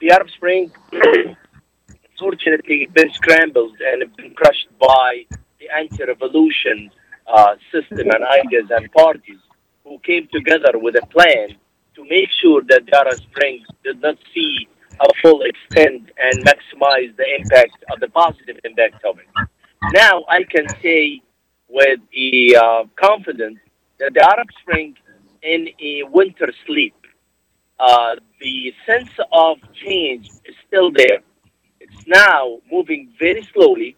The 0.01 0.11
Arab 0.11 0.31
Spring, 0.31 0.71
fortunately, 2.19 2.89
been 2.93 3.13
scrambled 3.13 3.77
and 3.81 4.17
been 4.17 4.35
crushed 4.35 4.69
by 4.81 5.27
the 5.61 5.69
anti-revolution 5.77 6.91
uh, 7.27 7.55
system 7.73 8.11
and 8.11 8.25
ideas 8.25 8.67
and 8.71 8.91
parties 8.93 9.39
who 9.85 9.99
came 10.01 10.29
together 10.33 10.73
with 10.75 10.95
a 10.97 11.07
plan 11.07 11.57
to 11.97 12.05
make 12.05 12.31
sure 12.41 12.63
that 12.69 12.87
the 12.87 12.97
Arab 12.97 13.19
Spring 13.31 13.65
did 13.83 14.01
not 14.03 14.17
see 14.35 14.69
a 15.01 15.09
full 15.23 15.43
extent 15.43 16.11
and 16.19 16.45
maximize 16.45 17.15
the 17.17 17.27
impact 17.39 17.85
of 17.91 18.01
the 18.01 18.09
positive 18.09 18.59
impact 18.65 19.05
of 19.05 19.19
it. 19.19 19.49
Now 19.93 20.25
I 20.29 20.45
can 20.45 20.69
say 20.83 21.21
with 21.69 22.01
the 22.13 22.57
uh, 22.57 22.85
confidence 22.97 23.59
that 23.99 24.15
the 24.15 24.23
Arab 24.23 24.49
Spring 24.61 24.95
in 25.43 25.69
a 25.81 26.03
winter 26.05 26.53
sleep, 26.67 26.95
uh, 27.79 28.17
the 28.41 28.73
sense 28.87 29.11
of 29.33 29.59
change 29.75 30.29
is 30.45 30.55
still 30.67 30.91
there. 30.91 31.21
It's 31.81 32.07
now 32.07 32.59
moving 32.71 33.13
very 33.19 33.47
slowly 33.53 33.97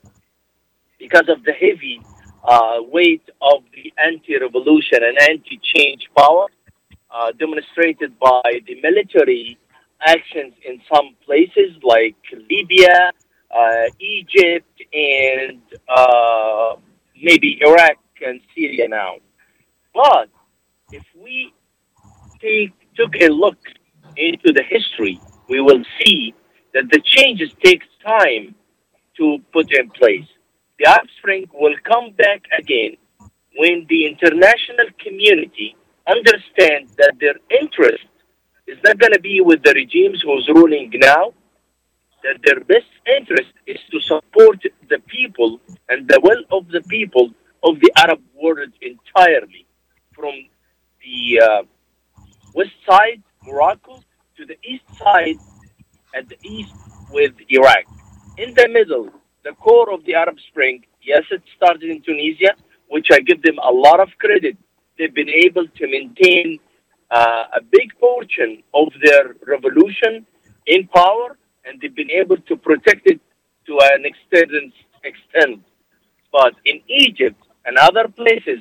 because 0.98 1.28
of 1.28 1.42
the 1.44 1.52
heavy 1.52 2.00
uh, 2.44 2.78
weight 2.80 3.28
of 3.40 3.62
the 3.74 3.92
anti-revolution 3.98 5.00
and 5.02 5.18
anti-change 5.18 6.08
power 6.16 6.46
uh, 7.10 7.32
demonstrated 7.32 8.18
by 8.18 8.42
the 8.66 8.80
military 8.82 9.58
actions 10.00 10.54
in 10.64 10.80
some 10.92 11.16
places 11.24 11.76
like 11.82 12.16
Libya, 12.50 13.10
uh, 13.54 13.84
Egypt, 13.98 14.80
and 14.92 15.62
uh, 15.88 16.76
maybe 17.20 17.58
Iraq 17.60 17.98
and 18.24 18.40
Syria 18.54 18.88
now. 18.88 19.16
But 19.94 20.28
if 20.92 21.04
we 21.16 21.52
take 22.40 22.72
took 22.96 23.14
a 23.20 23.28
look 23.28 23.58
into 24.16 24.52
the 24.52 24.62
history, 24.62 25.20
we 25.48 25.60
will 25.60 25.84
see 26.02 26.34
that 26.74 26.84
the 26.90 27.00
changes 27.04 27.50
take 27.62 27.82
time 28.04 28.54
to 29.16 29.38
put 29.52 29.72
in 29.72 29.90
place. 29.90 30.26
The 30.78 30.88
Arab 30.88 31.08
Spring 31.18 31.46
will 31.52 31.74
come 31.84 32.12
back 32.12 32.42
again 32.56 32.96
when 33.56 33.86
the 33.88 34.06
international 34.06 34.86
community 35.02 35.76
understand 36.08 36.88
that 36.96 37.14
their 37.20 37.36
interest 37.60 38.06
is 38.66 38.78
not 38.84 38.98
going 38.98 39.12
to 39.12 39.20
be 39.20 39.40
with 39.40 39.62
the 39.62 39.72
regimes 39.74 40.22
who's 40.22 40.48
ruling 40.54 40.90
now, 40.94 41.32
that 42.22 42.38
their 42.44 42.60
best 42.64 42.90
interest 43.16 43.52
is 43.66 43.78
to 43.90 44.00
support 44.00 44.58
the 44.88 44.98
people 45.06 45.60
and 45.88 46.08
the 46.08 46.20
will 46.22 46.42
of 46.58 46.68
the 46.68 46.82
people 46.88 47.30
of 47.62 47.78
the 47.80 47.92
Arab 47.96 48.20
world 48.40 48.72
entirely, 48.82 49.66
from 50.14 50.34
the 51.02 51.40
uh, 51.40 51.62
west 52.54 52.76
side, 52.88 53.22
Morocco, 53.44 54.02
to 54.36 54.44
the 54.46 54.56
east 54.64 54.84
side, 54.98 55.36
at 56.14 56.28
the 56.28 56.38
east 56.42 56.74
with 57.10 57.32
Iraq. 57.48 57.84
In 58.36 58.54
the 58.54 58.68
middle, 58.68 59.08
the 59.44 59.52
core 59.52 59.92
of 59.92 60.04
the 60.04 60.14
Arab 60.14 60.36
Spring, 60.48 60.84
yes, 61.02 61.22
it 61.30 61.42
started 61.56 61.84
in 61.84 62.02
Tunisia, 62.02 62.54
which 62.88 63.08
I 63.12 63.20
give 63.20 63.42
them 63.42 63.58
a 63.58 63.70
lot 63.70 64.00
of 64.00 64.08
credit 64.18 64.56
they've 64.98 65.14
been 65.14 65.30
able 65.30 65.66
to 65.66 65.86
maintain 65.86 66.58
uh, 67.10 67.44
a 67.56 67.60
big 67.62 67.88
portion 67.98 68.62
of 68.74 68.88
their 69.02 69.34
revolution 69.46 70.26
in 70.66 70.86
power, 70.88 71.38
and 71.64 71.80
they've 71.80 71.94
been 71.94 72.10
able 72.10 72.36
to 72.36 72.56
protect 72.56 73.06
it 73.06 73.20
to 73.66 73.78
an 73.94 74.04
extent. 74.04 74.74
extent. 75.04 75.62
But 76.32 76.54
in 76.66 76.80
Egypt 76.88 77.40
and 77.64 77.78
other 77.78 78.08
places, 78.08 78.58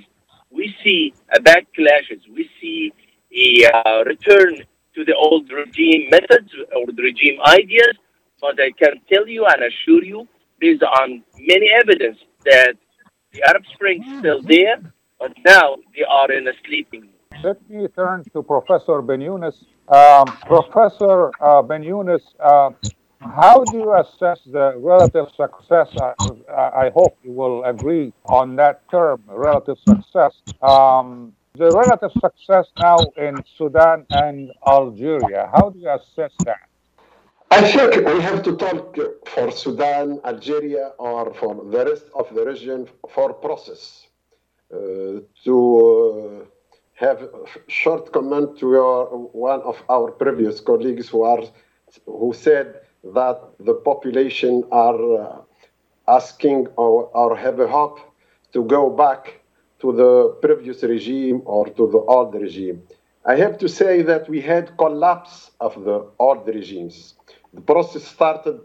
we 0.50 0.74
see 0.84 1.14
a 1.36 1.40
backlashes. 1.40 2.22
We 2.34 2.50
see 2.62 2.94
a 3.34 3.72
uh, 3.74 4.04
return 4.06 4.64
to 4.96 5.04
the 5.04 5.16
old 5.16 5.52
regime 5.52 6.10
methods 6.10 6.50
or 6.76 6.86
the 6.88 7.04
regime 7.04 7.40
ideas. 7.46 7.96
But 8.40 8.60
I 8.62 8.72
can 8.72 9.02
tell 9.12 9.28
you 9.28 9.46
and 9.46 9.64
assure 9.64 10.04
you, 10.04 10.28
based 10.60 10.84
on 10.84 11.24
many 11.38 11.70
evidence, 11.82 12.18
that 12.46 12.76
the 13.34 13.44
Arab 13.44 13.64
Spring 13.74 14.04
is 14.04 14.20
still 14.20 14.42
there 14.44 14.78
but 15.20 15.34
now 15.46 15.78
they 15.96 16.04
are 16.04 16.32
in 16.32 16.48
a 16.48 16.54
sleeping. 16.66 17.10
Let 17.44 17.70
me 17.70 17.88
turn 17.90 18.24
to 18.34 18.42
Professor 18.44 19.02
Ben 19.02 19.20
Younes. 19.20 19.64
Um, 19.88 20.26
Professor 20.46 21.32
uh, 21.40 21.62
Ben 21.62 21.84
Younes, 21.84 22.22
uh, 22.40 22.72
How 23.20 23.64
do 23.64 23.78
you 23.78 23.94
assess 23.96 24.40
the 24.46 24.74
relative 24.78 25.28
success? 25.36 25.90
I, 26.00 26.14
I 26.86 26.92
hope 26.94 27.18
you 27.24 27.32
will 27.32 27.64
agree 27.64 28.14
on 28.26 28.56
that 28.58 28.90
term, 28.90 29.24
relative 29.28 29.78
success. 29.88 30.34
Um, 30.62 31.34
the 31.56 31.72
relative 31.72 32.12
success 32.22 32.68
now 32.78 33.00
in 33.18 33.36
Sudan 33.58 34.06
and 34.12 34.52
Algeria. 34.68 35.50
How 35.52 35.70
do 35.72 35.80
you 35.80 35.90
assess 35.90 36.32
that? 36.46 36.70
I 37.50 37.62
think 37.62 38.06
we 38.06 38.22
have 38.22 38.44
to 38.44 38.56
talk 38.56 38.96
for 39.26 39.52
Sudan, 39.52 40.20
Algeria, 40.24 40.92
or 41.00 41.34
for 41.34 41.56
the 41.56 41.86
rest 41.86 42.06
of 42.14 42.34
the 42.36 42.46
region 42.46 42.88
for 43.10 43.34
process. 43.34 44.07
To 45.46 45.56
uh, 46.44 46.46
have 46.96 47.22
a 47.24 47.30
short 47.68 48.12
comment 48.12 48.58
to 48.60 48.72
your, 48.72 49.06
one 49.52 49.62
of 49.62 49.82
our 49.90 50.12
previous 50.12 50.60
colleagues 50.60 51.10
who 51.10 51.24
are 51.24 51.44
who 52.06 52.34
said 52.34 52.82
that 53.04 53.38
the 53.60 53.74
population 53.76 54.64
are 54.72 55.02
uh, 55.22 55.42
asking 56.08 56.68
or, 56.78 57.06
or 57.14 57.36
have 57.38 57.60
a 57.60 57.68
hope 57.68 58.00
to 58.54 58.64
go 58.64 58.90
back 58.90 59.42
to 59.80 59.92
the 59.94 60.30
previous 60.42 60.84
regime 60.84 61.42
or 61.46 61.66
to 61.68 61.88
the 61.88 62.00
old 62.00 62.34
regime. 62.36 62.82
I 63.26 63.36
have 63.36 63.58
to 63.60 63.70
say 63.70 64.02
that 64.04 64.28
we 64.30 64.42
had 64.42 64.78
collapse 64.78 65.52
of 65.60 65.84
the 65.84 66.06
old 66.20 66.48
regimes. 66.48 67.16
The 67.54 67.62
process 67.62 68.04
started 68.04 68.60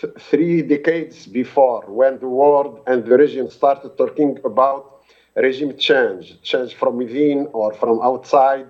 th- 0.00 0.14
three 0.18 0.62
decades 0.62 1.26
before 1.26 1.82
when 1.86 2.18
the 2.18 2.28
world 2.28 2.82
and 2.86 3.04
the 3.04 3.16
region 3.18 3.50
started 3.50 3.96
talking 3.96 4.38
about 4.44 4.97
regime 5.42 5.76
change, 5.76 6.40
change 6.42 6.74
from 6.74 6.96
within 6.96 7.48
or 7.52 7.72
from 7.74 8.00
outside, 8.02 8.66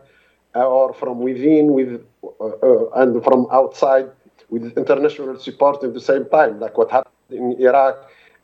uh, 0.55 0.67
or 0.67 0.93
from 0.95 1.21
within 1.21 1.73
with 1.73 2.05
uh, 2.41 2.45
uh, 2.47 2.91
and 2.97 3.23
from 3.25 3.47
outside 3.53 4.11
with 4.51 4.77
international 4.77 5.39
support 5.39 5.83
at 5.85 5.93
the 5.95 6.01
same 6.01 6.25
time, 6.27 6.59
like 6.61 6.77
what 6.79 6.91
happened 6.91 7.15
in 7.31 7.53
Iraq 7.61 7.97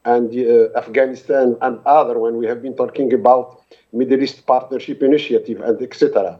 and 0.04 0.28
uh, 0.36 0.78
Afghanistan 0.78 1.56
and 1.62 1.80
other 1.86 2.18
when 2.18 2.36
we 2.36 2.46
have 2.46 2.60
been 2.62 2.76
talking 2.76 3.12
about 3.14 3.62
Middle 3.92 4.22
East 4.22 4.44
Partnership 4.46 5.02
Initiative 5.02 5.60
and 5.60 5.80
etc. 5.82 6.38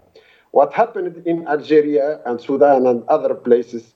What 0.51 0.73
happened 0.73 1.23
in 1.27 1.49
Algeria 1.49 2.20
and 2.27 2.40
Sudan 2.40 2.87
and 2.87 3.03
other 3.09 3.35
places 3.35 3.94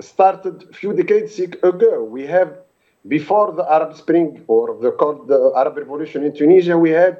started 0.00 0.64
a 0.70 0.72
few 0.72 0.92
decades 0.92 1.38
ago. 1.38 2.02
We 2.02 2.26
have 2.26 2.58
before 3.08 3.52
the 3.52 3.64
Arab 3.70 3.96
Spring 3.96 4.44
or 4.46 4.78
the, 4.80 4.90
the 5.26 5.52
Arab 5.56 5.76
Revolution 5.76 6.24
in 6.24 6.34
Tunisia, 6.34 6.76
we 6.78 6.90
had 6.90 7.18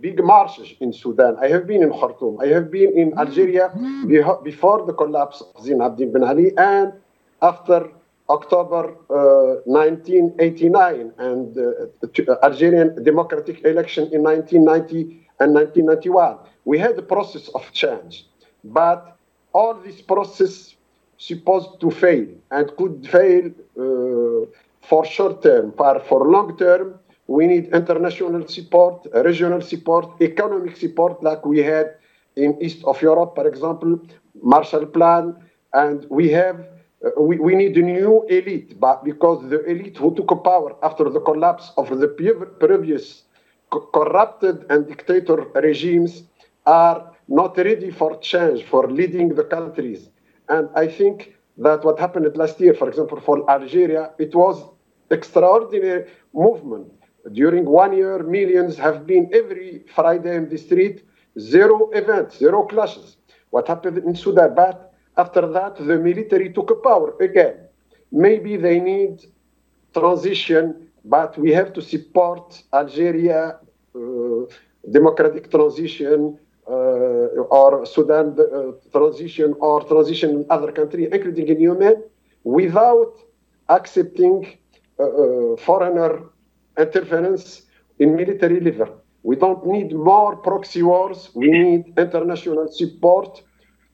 big 0.00 0.22
marches 0.22 0.74
in 0.80 0.92
Sudan. 0.92 1.36
I 1.40 1.48
have 1.48 1.66
been 1.66 1.82
in 1.82 1.90
Khartoum. 1.90 2.40
I 2.40 2.46
have 2.46 2.70
been 2.70 2.96
in 2.96 3.16
Algeria 3.18 3.72
before 4.42 4.86
the 4.86 4.92
collapse 4.92 5.40
of 5.40 5.62
Zine 5.64 5.80
Abdin 5.86 6.12
Ben 6.12 6.24
Ali 6.24 6.52
and 6.56 6.92
after 7.42 7.90
October 8.28 8.94
uh, 9.10 9.60
1989 9.64 11.12
and 11.18 11.58
uh, 11.58 12.34
Algerian 12.44 13.02
democratic 13.02 13.64
election 13.64 14.04
in 14.12 14.22
1990 14.22 15.26
and 15.40 15.54
1991. 15.54 16.38
We 16.64 16.78
had 16.78 16.96
a 16.98 17.02
process 17.02 17.48
of 17.48 17.70
change, 17.72 18.26
but 18.62 19.16
all 19.52 19.74
this 19.74 20.00
process 20.00 20.76
supposed 21.18 21.80
to 21.80 21.90
fail 21.90 22.26
and 22.50 22.70
could 22.76 23.06
fail 23.08 23.46
uh, 23.46 23.82
for 24.82 25.04
short 25.04 25.42
term, 25.42 25.72
but 25.76 26.06
for 26.06 26.26
long 26.28 26.56
term, 26.56 26.98
we 27.26 27.46
need 27.46 27.68
international 27.72 28.46
support, 28.48 29.06
regional 29.24 29.60
support, 29.60 30.20
economic 30.20 30.76
support, 30.76 31.22
like 31.22 31.44
we 31.46 31.58
had 31.58 31.94
in 32.36 32.56
East 32.60 32.82
of 32.84 33.00
Europe, 33.02 33.34
for 33.34 33.46
example, 33.46 34.00
Marshall 34.42 34.86
Plan, 34.86 35.36
and 35.72 36.06
we 36.10 36.28
have 36.30 36.58
uh, 37.04 37.10
we, 37.20 37.38
we 37.38 37.54
need 37.54 37.76
a 37.76 37.82
new 37.82 38.24
elite, 38.28 38.78
but 38.78 39.04
because 39.04 39.48
the 39.48 39.64
elite 39.64 39.96
who 39.96 40.14
took 40.14 40.28
power 40.44 40.76
after 40.82 41.08
the 41.08 41.20
collapse 41.20 41.72
of 41.76 41.88
the 41.98 42.08
previous 42.60 43.22
co- 43.70 43.88
corrupted 43.94 44.64
and 44.70 44.86
dictator 44.86 45.36
regimes 45.54 46.24
are 46.66 47.12
not 47.28 47.56
ready 47.56 47.90
for 47.90 48.16
change, 48.18 48.64
for 48.64 48.90
leading 48.90 49.28
the 49.34 49.44
countries. 49.44 50.10
And 50.48 50.68
I 50.74 50.88
think 50.88 51.34
that 51.60 51.84
what 51.84 51.98
happened 51.98 52.36
last 52.36 52.58
year, 52.60 52.74
for 52.74 52.88
example, 52.88 53.20
for 53.20 53.48
Algeria, 53.50 54.10
it 54.18 54.34
was 54.34 54.56
extraordinary 55.10 56.06
movement. 56.32 56.88
During 57.32 57.66
one 57.66 57.92
year, 57.96 58.22
millions 58.22 58.76
have 58.78 59.06
been 59.06 59.30
every 59.32 59.84
Friday 59.94 60.34
in 60.36 60.48
the 60.48 60.56
street, 60.56 61.04
zero 61.38 61.90
events, 61.92 62.38
zero 62.38 62.64
clashes. 62.64 63.18
What 63.50 63.68
happened 63.68 63.98
in 63.98 64.14
Sudan? 64.16 64.54
But 64.54 64.94
after 65.16 65.46
that, 65.48 65.76
the 65.76 65.98
military 65.98 66.50
took 66.52 66.82
power 66.82 67.14
again. 67.20 67.56
Maybe 68.10 68.56
they 68.56 68.80
need 68.80 69.26
transition, 69.92 70.88
but 71.04 71.36
we 71.36 71.50
have 71.52 71.72
to 71.74 71.82
support 71.82 72.62
Algeria 72.72 73.58
uh, 73.94 74.00
democratic 74.90 75.50
transition 75.50 76.38
or 76.70 77.86
Sudan 77.86 78.36
uh, 78.38 78.72
transition 78.92 79.54
or 79.60 79.82
transition 79.84 80.30
in 80.30 80.46
other 80.50 80.72
countries, 80.72 81.08
including 81.12 81.48
in 81.48 81.60
Yemen, 81.60 82.02
without 82.44 83.14
accepting 83.68 84.58
uh, 84.98 85.04
uh, 85.04 85.56
foreigner 85.56 86.24
interference 86.78 87.62
in 87.98 88.16
military 88.16 88.60
level. 88.60 89.02
We 89.22 89.36
don't 89.36 89.66
need 89.66 89.92
more 89.94 90.36
proxy 90.36 90.82
wars. 90.82 91.30
We 91.34 91.50
need 91.50 91.92
international 91.98 92.68
support 92.72 93.42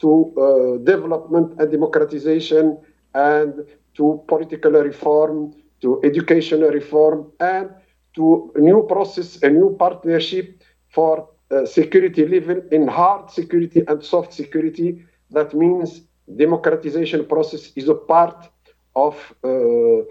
to 0.00 0.10
uh, 0.36 0.84
development 0.84 1.60
and 1.60 1.70
democratization 1.70 2.78
and 3.14 3.66
to 3.94 4.22
political 4.28 4.72
reform, 4.72 5.54
to 5.80 6.00
educational 6.04 6.70
reform, 6.70 7.32
and 7.40 7.70
to 8.14 8.52
a 8.54 8.60
new 8.60 8.86
process, 8.86 9.42
a 9.42 9.50
new 9.50 9.74
partnership 9.78 10.62
for 10.90 11.20
uh, 11.20 11.35
security 11.64 12.26
level 12.26 12.62
in 12.72 12.88
hard 12.88 13.30
security 13.30 13.82
and 13.88 14.02
soft 14.02 14.32
security. 14.32 15.04
That 15.30 15.54
means 15.54 16.02
democratization 16.34 17.26
process 17.26 17.72
is 17.76 17.88
a 17.88 17.94
part 17.94 18.48
of 18.94 19.14
uh, 19.44 20.02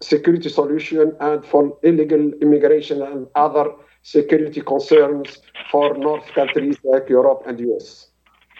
security 0.00 0.48
solution 0.48 1.16
and 1.20 1.44
for 1.44 1.78
illegal 1.82 2.32
immigration 2.42 3.02
and 3.02 3.26
other 3.34 3.66
security 4.02 4.60
concerns 4.60 5.38
for 5.70 5.96
North 5.96 6.26
countries 6.34 6.76
like 6.84 7.08
Europe 7.08 7.42
and 7.46 7.58
US. 7.60 8.08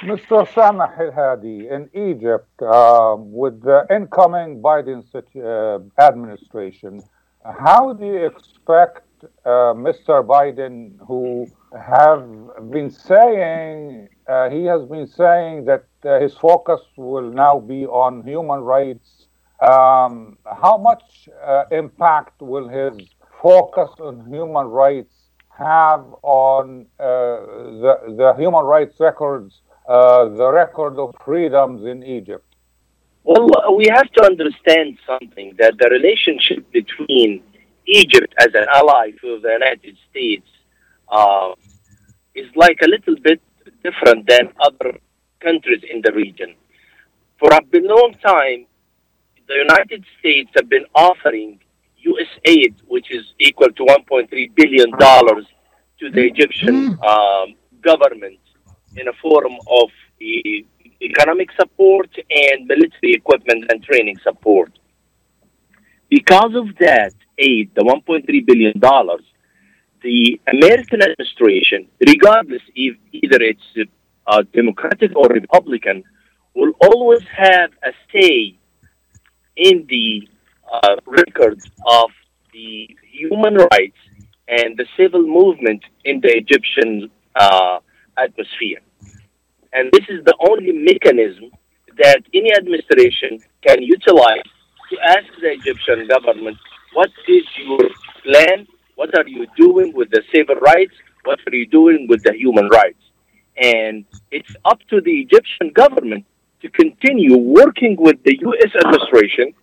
Mr. 0.02 0.46
Sameh 0.48 0.98
El 0.98 1.12
Hadi, 1.12 1.68
in 1.68 1.88
Egypt, 1.94 2.50
uh, 2.60 3.14
with 3.16 3.62
the 3.62 3.86
incoming 3.90 4.60
Biden 4.60 5.04
uh, 5.14 6.02
administration, 6.02 7.00
how 7.44 7.92
do 7.92 8.06
you 8.06 8.26
expect 8.26 9.02
uh, 9.44 9.74
Mr. 9.74 10.26
Biden, 10.26 10.96
who 11.06 11.46
have 11.78 12.26
been 12.70 12.90
saying 12.90 14.08
uh, 14.26 14.48
he 14.48 14.64
has 14.64 14.84
been 14.86 15.06
saying 15.06 15.66
that 15.66 15.84
uh, 16.04 16.18
his 16.20 16.34
focus 16.34 16.80
will 16.96 17.30
now 17.30 17.58
be 17.58 17.84
on 17.86 18.22
human 18.22 18.60
rights, 18.60 19.26
um, 19.60 20.38
how 20.46 20.78
much 20.78 21.28
uh, 21.44 21.64
impact 21.70 22.40
will 22.40 22.68
his 22.68 23.08
focus 23.42 23.90
on 24.00 24.26
human 24.26 24.66
rights 24.66 25.14
have 25.56 26.04
on 26.22 26.86
the 26.98 27.98
the 28.16 28.34
human 28.38 28.64
rights 28.64 28.98
records? 28.98 29.60
Uh, 29.86 30.30
the 30.30 30.50
record 30.50 30.98
of 30.98 31.14
freedoms 31.22 31.84
in 31.84 32.02
Egypt? 32.02 32.53
Well, 33.24 33.48
we 33.74 33.86
have 33.88 34.10
to 34.12 34.24
understand 34.24 34.98
something 35.06 35.54
that 35.58 35.78
the 35.78 35.88
relationship 35.88 36.70
between 36.72 37.42
Egypt 37.86 38.34
as 38.38 38.48
an 38.54 38.66
ally 38.72 39.12
to 39.22 39.40
the 39.40 39.52
United 39.52 39.96
States 40.10 40.46
uh, 41.08 41.52
is 42.34 42.48
like 42.54 42.78
a 42.82 42.86
little 42.86 43.16
bit 43.22 43.40
different 43.82 44.28
than 44.28 44.52
other 44.60 44.98
countries 45.40 45.82
in 45.90 46.02
the 46.02 46.12
region. 46.12 46.54
For 47.38 47.48
a 47.50 47.60
long 47.72 48.14
time, 48.22 48.66
the 49.48 49.54
United 49.54 50.04
States 50.18 50.50
have 50.56 50.68
been 50.68 50.84
offering 50.94 51.60
U.S. 51.96 52.28
aid, 52.44 52.74
which 52.86 53.10
is 53.10 53.24
equal 53.38 53.70
to 53.70 53.84
1.3 53.84 54.54
billion 54.54 54.90
dollars, 54.98 55.46
to 56.00 56.10
the 56.10 56.22
Egyptian 56.26 56.98
um, 57.02 57.54
government 57.80 58.38
in 58.96 59.08
a 59.08 59.12
form 59.22 59.54
of 59.70 59.88
economic 61.02 61.50
support 61.58 62.08
and 62.30 62.66
military 62.66 63.14
equipment 63.14 63.64
and 63.70 63.82
training 63.82 64.18
support. 64.22 64.72
Because 66.08 66.54
of 66.54 66.76
that 66.78 67.14
aid, 67.38 67.70
the 67.74 67.82
$1.3 67.82 68.46
billion, 68.46 68.74
the 70.02 70.40
American 70.52 71.02
administration, 71.02 71.88
regardless 72.06 72.62
if 72.74 72.96
either 73.12 73.38
it's 73.40 73.90
uh, 74.26 74.42
Democratic 74.52 75.16
or 75.16 75.28
Republican, 75.28 76.04
will 76.54 76.72
always 76.80 77.22
have 77.36 77.70
a 77.82 77.92
say 78.12 78.56
in 79.56 79.86
the 79.88 80.28
uh, 80.72 80.96
record 81.06 81.60
of 81.86 82.10
the 82.52 82.88
human 83.10 83.54
rights 83.54 83.98
and 84.48 84.76
the 84.76 84.86
civil 84.96 85.22
movement 85.22 85.82
in 86.04 86.20
the 86.20 86.36
Egyptian 86.36 87.10
uh, 87.34 87.78
atmosphere. 88.16 88.80
And 89.74 89.90
this 89.92 90.04
is 90.08 90.24
the 90.24 90.36
only 90.48 90.72
mechanism 90.72 91.50
that 91.98 92.22
any 92.32 92.52
administration 92.54 93.40
can 93.66 93.82
utilize 93.82 94.48
to 94.90 94.98
ask 95.02 95.26
the 95.40 95.50
Egyptian 95.50 96.06
government, 96.06 96.56
what 96.92 97.10
is 97.26 97.42
your 97.58 97.80
plan? 98.22 98.66
What 98.94 99.16
are 99.18 99.26
you 99.26 99.46
doing 99.56 99.92
with 99.94 100.10
the 100.10 100.22
civil 100.32 100.56
rights? 100.56 100.94
What 101.24 101.40
are 101.46 101.54
you 101.54 101.66
doing 101.66 102.06
with 102.08 102.22
the 102.22 102.34
human 102.34 102.68
rights? 102.68 103.02
And 103.56 104.04
it's 104.30 104.54
up 104.64 104.80
to 104.90 105.00
the 105.00 105.20
Egyptian 105.20 105.70
government 105.74 106.24
to 106.62 106.70
continue 106.70 107.36
working 107.36 107.96
with 107.98 108.22
the 108.24 108.38
U.S. 108.40 108.70
administration 108.84 109.54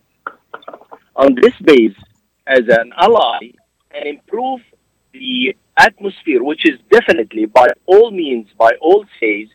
on 1.16 1.34
this 1.40 1.54
base 1.64 1.96
as 2.46 2.62
an 2.68 2.92
ally 2.96 3.52
and 3.94 4.06
improve 4.06 4.60
the 5.12 5.56
atmosphere, 5.78 6.42
which 6.42 6.66
is 6.66 6.78
definitely, 6.90 7.46
by 7.46 7.68
all 7.86 8.10
means, 8.10 8.48
by 8.58 8.72
all 8.80 9.04
says, 9.20 9.48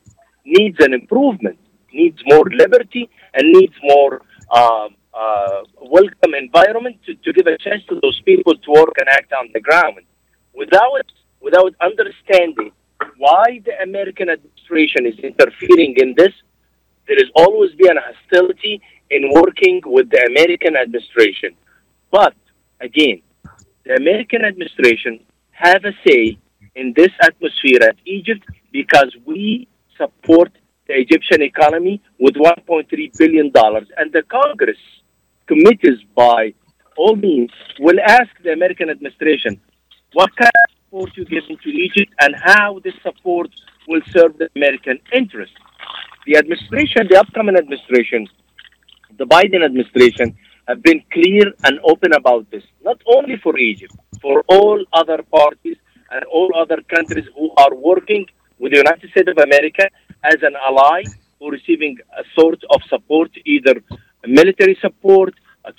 needs 0.48 0.78
an 0.80 0.94
improvement, 0.94 1.60
needs 1.94 2.20
more 2.26 2.46
liberty, 2.64 3.10
and 3.34 3.52
needs 3.52 3.74
more 3.84 4.22
uh, 4.50 4.88
uh, 5.14 5.62
welcome 5.82 6.34
environment 6.34 6.98
to, 7.06 7.14
to 7.16 7.34
give 7.34 7.48
a 7.48 7.58
chance 7.58 7.84
to 7.90 8.00
those 8.02 8.20
people 8.22 8.54
to 8.56 8.72
work 8.72 8.96
and 8.98 9.10
act 9.10 9.34
on 9.34 9.50
the 9.54 9.60
ground. 9.60 9.98
Without 10.54 11.08
without 11.42 11.74
understanding 11.82 12.72
why 13.18 13.62
the 13.66 13.76
American 13.82 14.30
administration 14.30 15.06
is 15.06 15.18
interfering 15.20 15.94
in 15.98 16.16
this, 16.18 16.34
there 17.08 17.18
has 17.18 17.30
always 17.36 17.72
been 17.76 17.98
hostility 18.08 18.82
in 19.10 19.32
working 19.34 19.82
with 19.86 20.10
the 20.10 20.22
American 20.32 20.76
administration. 20.76 21.52
But 22.12 22.36
again, 22.82 23.22
the 23.86 23.96
American 23.96 24.44
administration 24.44 25.20
have 25.52 25.86
a 25.86 25.94
say 26.06 26.38
in 26.76 26.94
this 26.96 27.12
atmosphere 27.22 27.82
at 27.84 27.98
Egypt 28.06 28.44
because 28.72 29.16
we 29.26 29.68
support 29.98 30.52
the 30.88 30.96
Egyptian 30.98 31.42
economy 31.42 32.02
with 32.20 32.36
1.3 32.36 33.18
billion 33.18 33.52
dollars, 33.52 33.88
and 33.98 34.12
the 34.14 34.24
Congress 34.24 34.78
committees 35.48 36.00
by 36.16 36.54
all 36.98 37.16
means 37.16 37.52
will 37.80 38.00
ask 38.00 38.30
the 38.44 38.52
American 38.52 38.90
administration 38.90 39.60
what 40.14 40.36
kind 40.36 40.52
of 40.64 40.74
support 40.84 41.18
you 41.18 41.26
give 41.26 41.46
to 41.48 41.70
Egypt 41.70 42.12
and 42.22 42.36
how 42.36 42.80
this 42.84 42.96
support 43.04 43.50
will 43.88 44.02
serve 44.12 44.38
the 44.38 44.50
American 44.56 45.00
interest. 45.14 45.54
The 46.26 46.38
administration, 46.38 47.08
the 47.10 47.20
upcoming 47.20 47.56
administration, 47.56 48.28
the 49.18 49.26
Biden 49.26 49.64
administration, 49.64 50.36
have 50.68 50.84
been 50.84 51.02
clear 51.12 51.46
and 51.64 51.80
open 51.84 52.14
about 52.14 52.50
this, 52.52 52.64
not 52.84 53.02
only 53.06 53.38
for 53.38 53.58
Egypt, 53.58 53.94
for 54.22 54.44
all 54.48 54.84
other 54.92 55.20
parties 55.24 55.78
and 56.12 56.24
all 56.26 56.50
other 56.56 56.80
countries 56.96 57.26
who 57.36 57.52
are 57.58 57.74
working 57.76 58.26
with 58.60 58.72
the 58.72 58.78
United 58.78 59.10
States 59.12 59.30
of 59.30 59.38
America 59.38 59.90
as 60.24 60.38
an 60.42 60.56
ally 60.56 61.04
or 61.40 61.52
receiving 61.52 61.98
a 62.18 62.24
sort 62.40 62.62
of 62.72 62.82
support, 62.90 63.32
either 63.46 63.76
military 64.26 64.78
support, 64.82 65.34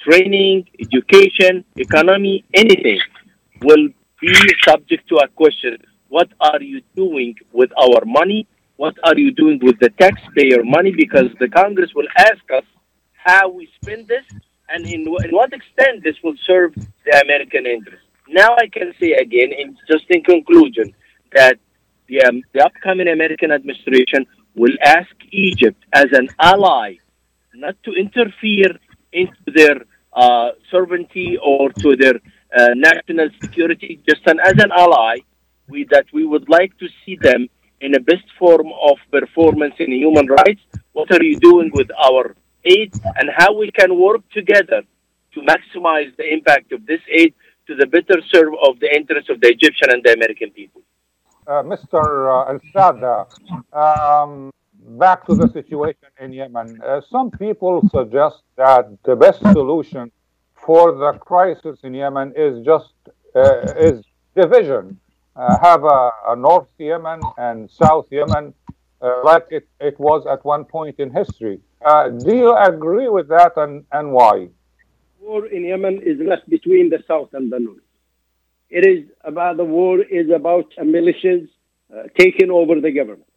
training, 0.04 0.68
education, 0.80 1.64
economy, 1.76 2.44
anything, 2.54 3.00
will 3.62 3.88
be 4.20 4.34
subject 4.66 5.08
to 5.08 5.16
a 5.16 5.28
question. 5.28 5.78
What 6.08 6.28
are 6.40 6.62
you 6.62 6.82
doing 6.94 7.34
with 7.52 7.70
our 7.78 8.04
money? 8.04 8.46
What 8.76 8.96
are 9.04 9.18
you 9.18 9.32
doing 9.32 9.58
with 9.62 9.78
the 9.80 9.90
taxpayer 9.90 10.62
money? 10.64 10.92
Because 10.92 11.28
the 11.40 11.48
Congress 11.48 11.90
will 11.94 12.08
ask 12.16 12.42
us 12.54 12.64
how 13.12 13.48
we 13.48 13.68
spend 13.82 14.08
this 14.08 14.24
and 14.68 14.84
in, 14.86 15.00
in 15.24 15.30
what 15.30 15.52
extent 15.52 16.04
this 16.04 16.16
will 16.22 16.36
serve 16.46 16.74
the 16.74 17.20
American 17.24 17.66
interest. 17.66 18.02
Now 18.28 18.54
I 18.56 18.66
can 18.68 18.92
say 19.00 19.12
again, 19.12 19.52
in, 19.52 19.76
just 19.90 20.04
in 20.10 20.22
conclusion, 20.22 20.94
that 21.32 21.58
the, 22.08 22.22
um, 22.24 22.42
the 22.52 22.64
upcoming 22.64 23.08
American 23.08 23.52
administration 23.52 24.26
will 24.54 24.76
ask 24.84 25.14
Egypt 25.30 25.82
as 25.92 26.06
an 26.12 26.28
ally 26.40 26.96
not 27.54 27.76
to 27.84 27.92
interfere 27.92 28.78
into 29.12 29.50
their 29.54 29.76
uh, 30.12 30.50
sovereignty 30.70 31.38
or 31.42 31.70
to 31.70 31.96
their 31.96 32.14
uh, 32.56 32.68
national 32.74 33.28
security, 33.42 34.00
just 34.08 34.26
an, 34.26 34.38
as 34.40 34.54
an 34.58 34.70
ally, 34.72 35.18
we, 35.68 35.86
that 35.90 36.06
we 36.12 36.24
would 36.24 36.48
like 36.48 36.76
to 36.78 36.86
see 37.04 37.16
them 37.20 37.48
in 37.80 37.94
a 37.94 38.00
best 38.00 38.24
form 38.38 38.68
of 38.82 38.96
performance 39.10 39.74
in 39.78 39.92
human 39.92 40.26
rights. 40.26 40.60
What 40.92 41.12
are 41.12 41.22
you 41.22 41.38
doing 41.38 41.70
with 41.74 41.88
our 41.98 42.34
aid 42.64 42.92
and 43.16 43.30
how 43.36 43.52
we 43.52 43.70
can 43.70 43.98
work 43.98 44.22
together 44.30 44.82
to 45.34 45.40
maximize 45.40 46.16
the 46.16 46.32
impact 46.32 46.72
of 46.72 46.86
this 46.86 47.00
aid 47.10 47.34
to 47.66 47.74
the 47.74 47.86
better 47.86 48.20
serve 48.32 48.54
of 48.62 48.80
the 48.80 48.90
interests 48.94 49.30
of 49.30 49.40
the 49.40 49.48
Egyptian 49.48 49.90
and 49.90 50.02
the 50.02 50.12
American 50.12 50.50
people. 50.50 50.82
Uh, 51.48 51.62
Mr. 51.62 52.02
Uh, 52.28 52.52
El 52.52 52.60
Sada, 52.74 53.26
um, 53.72 54.52
back 54.98 55.24
to 55.24 55.34
the 55.34 55.48
situation 55.48 56.10
in 56.20 56.30
Yemen. 56.30 56.78
Uh, 56.84 57.00
some 57.10 57.30
people 57.30 57.88
suggest 57.90 58.42
that 58.56 58.84
the 59.04 59.16
best 59.16 59.40
solution 59.40 60.12
for 60.54 60.92
the 60.92 61.18
crisis 61.20 61.78
in 61.84 61.94
Yemen 61.94 62.34
is 62.36 62.62
just 62.66 62.92
uh, 63.34 63.72
is 63.78 64.04
division. 64.36 65.00
Uh, 65.36 65.56
have 65.62 65.84
a, 65.84 66.10
a, 66.28 66.36
North 66.36 66.68
Yemen 66.78 67.20
and 67.38 67.70
South 67.70 68.08
Yemen, 68.10 68.52
uh, 69.00 69.22
like 69.24 69.46
it, 69.50 69.66
it 69.80 69.98
was 69.98 70.26
at 70.26 70.44
one 70.44 70.66
point 70.66 70.96
in 70.98 71.10
history. 71.10 71.60
Uh, 71.82 72.10
do 72.10 72.36
you 72.36 72.54
agree 72.56 73.08
with 73.08 73.28
that, 73.28 73.52
and, 73.56 73.84
and 73.92 74.12
why? 74.12 74.48
War 75.20 75.46
in 75.46 75.64
Yemen 75.64 76.02
is 76.02 76.18
not 76.18 76.48
between 76.50 76.90
the 76.90 77.02
South 77.06 77.30
and 77.32 77.50
the 77.50 77.60
North. 77.60 77.87
It 78.70 78.86
is 78.86 79.10
about 79.24 79.56
the 79.56 79.64
war 79.64 80.00
is 80.00 80.30
about 80.30 80.72
militias 80.78 81.48
uh, 81.94 82.02
taking 82.16 82.50
over 82.50 82.80
the 82.80 82.90
government 82.90 83.28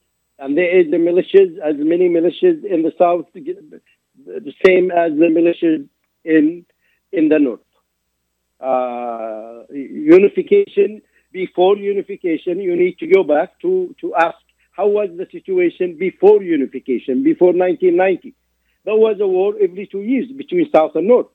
and 0.41 0.57
there 0.57 0.77
is 0.77 0.89
the 0.89 0.97
militias, 0.97 1.57
as 1.59 1.75
many 1.77 2.09
militias 2.09 2.65
in 2.65 2.81
the 2.81 2.91
south, 2.97 3.25
the 3.33 4.53
same 4.65 4.91
as 4.91 5.11
the 5.11 5.29
militias 5.37 5.87
in 6.25 6.65
in 7.11 7.29
the 7.29 7.39
north. 7.39 7.59
Uh, 8.59 9.63
unification 9.71 11.01
before 11.31 11.77
unification, 11.77 12.59
you 12.59 12.75
need 12.75 12.97
to 12.97 13.07
go 13.07 13.23
back 13.23 13.59
to 13.61 13.95
to 14.01 14.15
ask 14.15 14.37
how 14.71 14.87
was 14.87 15.09
the 15.15 15.27
situation 15.31 15.95
before 15.97 16.41
unification, 16.41 17.23
before 17.23 17.53
1990. 17.53 18.33
There 18.83 18.95
was 18.95 19.17
a 19.19 19.27
war 19.27 19.53
every 19.61 19.85
two 19.85 20.01
years 20.01 20.27
between 20.31 20.71
south 20.73 20.95
and 20.95 21.07
north. 21.07 21.27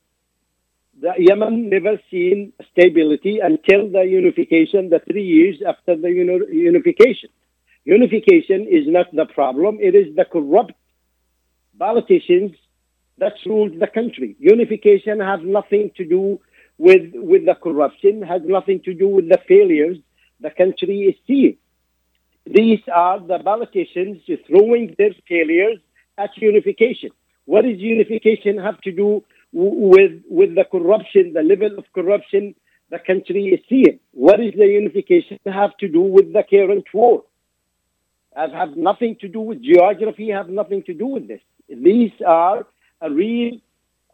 The 1.01 1.13
Yemen 1.19 1.69
never 1.69 2.01
seen 2.11 2.55
stability 2.73 3.39
until 3.41 3.91
the 3.91 4.03
unification, 4.03 4.89
the 4.89 5.01
three 5.01 5.25
years 5.25 5.57
after 5.67 5.95
the 5.95 6.09
unification. 6.09 7.29
Unification 7.85 8.67
is 8.67 8.87
not 8.87 9.07
the 9.15 9.27
problem, 9.27 9.79
it 9.81 9.95
is 9.95 10.17
the 10.17 10.25
corrupt 10.25 10.73
politicians 11.79 12.53
that 13.19 13.35
ruled 13.45 13.79
the 13.79 13.87
country. 13.87 14.37
Unification 14.39 15.21
has 15.21 15.41
nothing 15.43 15.91
to 15.97 16.05
do 16.05 16.41
with, 16.79 17.13
with 17.15 17.45
the 17.45 17.55
corruption, 17.55 18.23
has 18.23 18.41
nothing 18.45 18.81
to 18.85 18.95
do 18.95 19.07
with 19.09 19.29
the 19.29 19.39
failures 19.47 19.99
the 20.41 20.51
country 20.51 21.01
is 21.01 21.15
seeing. 21.27 21.57
These 22.47 22.81
are 22.95 23.21
the 23.21 23.39
politicians 23.39 24.23
throwing 24.47 24.95
their 24.99 25.15
failures 25.29 25.79
at 26.19 26.31
unification. 26.37 27.11
What 27.45 27.63
does 27.63 27.79
unification 27.79 28.59
have 28.59 28.81
to 28.83 28.93
do 28.93 29.25
with, 29.57 30.23
with 30.29 30.55
the 30.55 30.65
corruption, 30.71 31.33
the 31.33 31.43
level 31.43 31.79
of 31.79 31.85
corruption 31.95 32.55
the 32.91 32.99
country 32.99 33.47
is 33.47 33.61
seeing? 33.69 33.99
What 34.13 34.39
is 34.41 34.53
the 34.57 34.67
unification 34.67 35.39
have 35.47 35.77
to 35.79 35.89
do 35.89 36.01
with 36.01 36.33
the 36.33 36.45
current 36.49 36.87
war? 36.95 37.25
have, 38.37 38.53
have 38.53 38.77
nothing 38.77 39.17
to 39.21 39.29
do 39.29 39.41
with 39.41 39.63
geography, 39.63 40.31
have 40.31 40.49
nothing 40.49 40.83
to 40.85 40.95
do 40.95 41.07
with 41.07 41.27
this. 41.27 41.41
These 41.69 42.13
are 42.27 42.67
real 43.09 43.59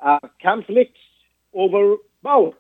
uh, 0.03 0.19
conflicts 0.41 1.01
over 1.53 1.97
power. 2.23 2.53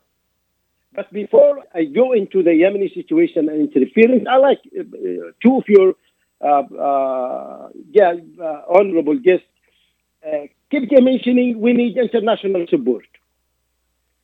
But 0.94 1.10
before 1.12 1.60
I 1.74 1.84
go 1.84 2.12
into 2.12 2.42
the 2.42 2.50
Yemeni 2.50 2.92
situation 2.94 3.48
and 3.48 3.72
interference, 3.72 4.26
I 4.30 4.36
like 4.36 4.60
uh, 4.78 4.82
two 5.42 5.56
of 5.56 5.64
your 5.66 5.94
uh, 6.44 6.62
uh, 6.74 7.68
yeah, 7.90 8.14
uh, 8.42 8.62
honorable 8.68 9.18
guests 9.18 9.46
uh, 10.26 10.46
keep 10.70 10.90
mentioning 10.90 11.60
we 11.60 11.72
need 11.72 11.96
international 11.96 12.66
support. 12.68 13.04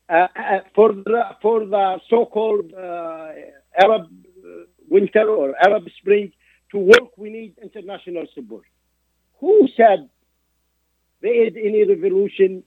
Uh, 0.09 0.27
for 0.75 0.93
the, 0.93 1.23
for 1.43 1.67
the 1.67 2.01
so-called 2.09 2.73
Arab 2.75 4.09
winter 4.89 5.29
or 5.29 5.55
Arab 5.63 5.85
spring, 5.99 6.33
to 6.71 6.79
work, 6.79 7.17
we 7.17 7.31
need 7.31 7.55
international 7.63 8.27
support. 8.35 8.65
Who 9.41 9.69
said 9.77 10.09
there 11.21 11.47
is 11.47 11.55
any 11.57 11.85
revolution 11.87 12.63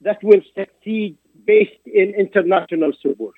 that 0.00 0.22
will 0.22 0.40
succeed 0.54 1.18
based 1.44 1.84
in 1.86 2.14
international 2.14 2.92
support? 3.02 3.34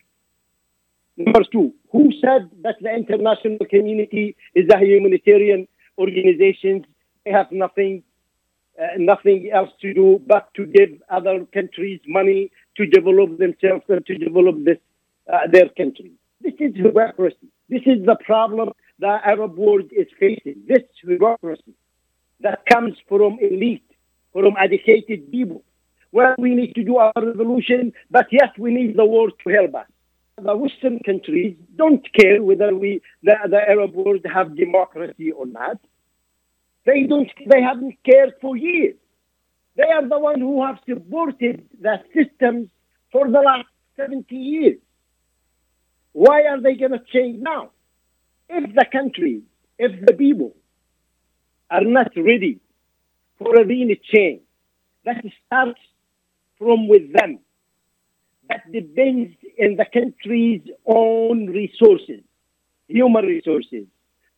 Number 1.17 1.41
two, 1.53 1.75
who 1.93 2.13
said 2.21 2.51
that 2.63 2.77
the 2.81 2.95
international 2.95 3.59
community 3.69 4.37
is 4.55 4.67
a 4.73 4.79
humanitarian 4.79 5.69
organization? 5.99 6.87
They 7.25 7.33
have 7.33 7.51
nothing, 7.53 8.03
nothing 8.97 9.51
else 9.53 9.71
to 9.81 9.93
do 9.95 10.21
but 10.27 10.53
to 10.55 10.67
give 10.67 10.91
other 11.09 11.45
countries 11.53 12.01
money 12.07 12.51
to 12.77 12.87
develop 12.87 13.39
themselves 13.39 13.85
and 13.89 14.05
to 14.07 14.17
develop 14.17 14.57
this, 14.65 14.79
uh, 15.33 15.47
their 15.51 15.69
country. 15.71 16.13
This 16.41 16.55
is 16.59 16.75
hypocrisy. 16.75 17.49
This 17.69 17.83
is 17.87 18.05
the 18.05 18.17
problem 18.25 18.73
the 18.99 19.19
Arab 19.25 19.57
world 19.57 19.91
is 19.93 20.07
facing. 20.19 20.63
This 20.67 20.83
bureaucracy 21.05 21.75
that 22.41 22.65
comes 22.67 22.97
from 23.09 23.39
elite, 23.41 23.91
from 24.33 24.55
educated 24.59 25.31
people. 25.31 25.63
well, 26.13 26.35
we 26.39 26.55
need 26.55 26.75
to 26.75 26.83
do 26.85 26.97
our 26.97 27.13
revolution, 27.17 27.93
but 28.11 28.27
yes, 28.31 28.49
we 28.59 28.73
need 28.73 28.97
the 28.97 29.05
world 29.05 29.33
to 29.45 29.51
help 29.51 29.75
us. 29.75 29.87
The 30.43 30.57
Western 30.57 30.99
countries 31.01 31.57
don't 31.77 32.05
care 32.15 32.43
whether 32.43 32.75
we, 32.75 33.01
the, 33.23 33.37
the 33.49 33.61
Arab 33.69 33.95
world 33.95 34.25
have 34.33 34.57
democracy 34.57 35.33
or 35.33 35.47
not. 35.47 35.79
They 36.87 37.05
don't, 37.05 37.29
they 37.47 37.63
haven't 37.63 37.97
cared 38.05 38.35
for 38.41 38.57
years. 38.57 38.97
They 39.77 39.85
are 39.85 40.07
the 40.07 40.19
ones 40.19 40.41
who 40.41 40.65
have 40.65 40.79
supported 40.89 41.67
the 41.81 41.97
systems 42.15 42.69
for 43.13 43.27
the 43.31 43.41
last 43.41 43.67
70 43.97 44.35
years. 44.35 44.79
Why 46.13 46.43
are 46.43 46.61
they 46.61 46.75
going 46.75 46.93
to 46.93 47.03
change 47.13 47.41
now? 47.41 47.71
If 48.49 48.75
the 48.75 48.85
country, 48.91 49.43
if 49.79 50.05
the 50.07 50.13
people 50.13 50.57
are 51.71 51.85
not 51.85 52.13
ready 52.17 52.61
for 53.39 53.55
a 53.55 53.65
real 53.65 53.95
change, 54.13 54.43
that 55.05 55.25
starts 55.47 55.81
from 56.59 56.89
with 56.89 57.13
them. 57.13 57.39
That 58.49 58.71
depends 58.73 59.35
in 59.57 59.77
the 59.77 59.87
country's 59.93 60.63
own 60.85 61.47
resources, 61.47 62.21
human 62.89 63.25
resources, 63.25 63.87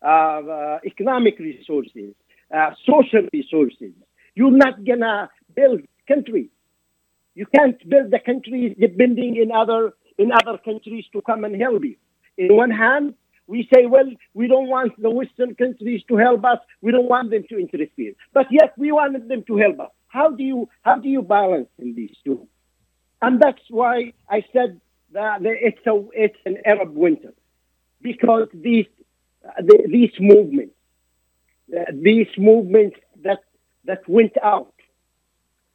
uh, 0.04 0.06
uh, 0.08 0.78
economic 0.84 1.38
resources, 1.38 2.14
uh, 2.52 2.70
social 2.86 3.28
resources. 3.32 3.92
You're 4.34 4.50
not 4.50 4.84
gonna 4.84 5.30
build 5.54 5.80
country. 6.08 6.50
You 7.34 7.46
can't 7.46 7.78
build 7.88 8.10
the 8.10 8.18
country 8.18 8.76
depending 8.78 9.36
in 9.36 9.52
other 9.52 9.92
in 10.18 10.30
other 10.32 10.58
countries 10.58 11.04
to 11.12 11.22
come 11.22 11.44
and 11.44 11.60
help 11.60 11.84
you. 11.84 11.96
In 12.36 12.54
one 12.56 12.70
hand, 12.70 13.14
we 13.46 13.68
say, 13.72 13.86
well, 13.86 14.10
we 14.34 14.46
don't 14.48 14.68
want 14.68 15.00
the 15.00 15.10
Western 15.10 15.54
countries 15.54 16.02
to 16.08 16.16
help 16.16 16.44
us. 16.44 16.58
We 16.80 16.92
don't 16.92 17.08
want 17.08 17.30
them 17.30 17.44
to 17.48 17.58
interfere. 17.58 18.12
But 18.32 18.46
yet 18.50 18.72
we 18.76 18.92
wanted 18.92 19.28
them 19.28 19.44
to 19.48 19.56
help 19.56 19.80
us. 19.80 19.90
How 20.08 20.30
do 20.30 20.42
you 20.42 20.68
how 20.82 20.96
do 20.96 21.08
you 21.08 21.22
balance 21.22 21.68
in 21.78 21.94
these 21.94 22.14
two? 22.24 22.46
And 23.20 23.40
that's 23.40 23.62
why 23.70 24.12
I 24.28 24.44
said 24.52 24.80
that 25.12 25.40
it's 25.42 25.86
a 25.86 26.04
it's 26.12 26.38
an 26.44 26.58
Arab 26.64 26.94
winter, 26.94 27.32
because 28.02 28.48
these 28.54 28.86
the, 29.42 29.88
these 29.90 30.12
movements, 30.20 30.74
uh, 30.74 30.81
these 31.92 32.28
movements 32.38 32.96
that 33.22 33.40
that 33.84 34.08
went 34.08 34.34
out, 34.42 34.74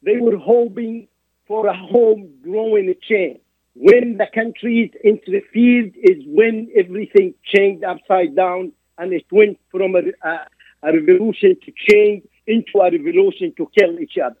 they 0.02 0.16
were 0.16 0.36
hoping 0.36 1.08
for 1.46 1.66
a 1.66 1.76
homegrown 1.76 2.94
change. 3.02 3.40
When 3.74 4.16
the 4.16 4.26
countries 4.34 4.90
interfered 5.04 5.94
is 5.96 6.24
when 6.26 6.68
everything 6.76 7.34
changed 7.44 7.84
upside 7.84 8.34
down 8.34 8.72
and 8.98 9.12
it 9.12 9.24
went 9.30 9.58
from 9.70 9.94
a, 9.94 10.02
a, 10.26 10.46
a 10.82 10.92
revolution 10.92 11.56
to 11.64 11.72
change 11.88 12.24
into 12.46 12.78
a 12.80 12.90
revolution 12.90 13.52
to 13.56 13.70
kill 13.78 14.00
each 14.00 14.18
other. 14.18 14.36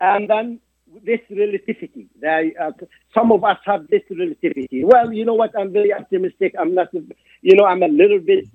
And 0.00 0.28
then 0.30 0.60
this 1.04 1.20
relativity. 1.30 2.08
They, 2.20 2.54
uh, 2.60 2.72
some 3.14 3.32
of 3.32 3.44
us 3.44 3.58
have 3.64 3.88
this 3.88 4.02
relativity. 4.10 4.84
Well, 4.84 5.12
you 5.12 5.24
know 5.24 5.34
what? 5.34 5.58
I'm 5.58 5.72
very 5.72 5.92
optimistic. 5.92 6.54
I'm 6.58 6.74
not, 6.74 6.88
you 6.92 7.56
know, 7.56 7.64
I'm 7.64 7.82
a 7.82 7.88
little 7.88 8.20
bit 8.20 8.46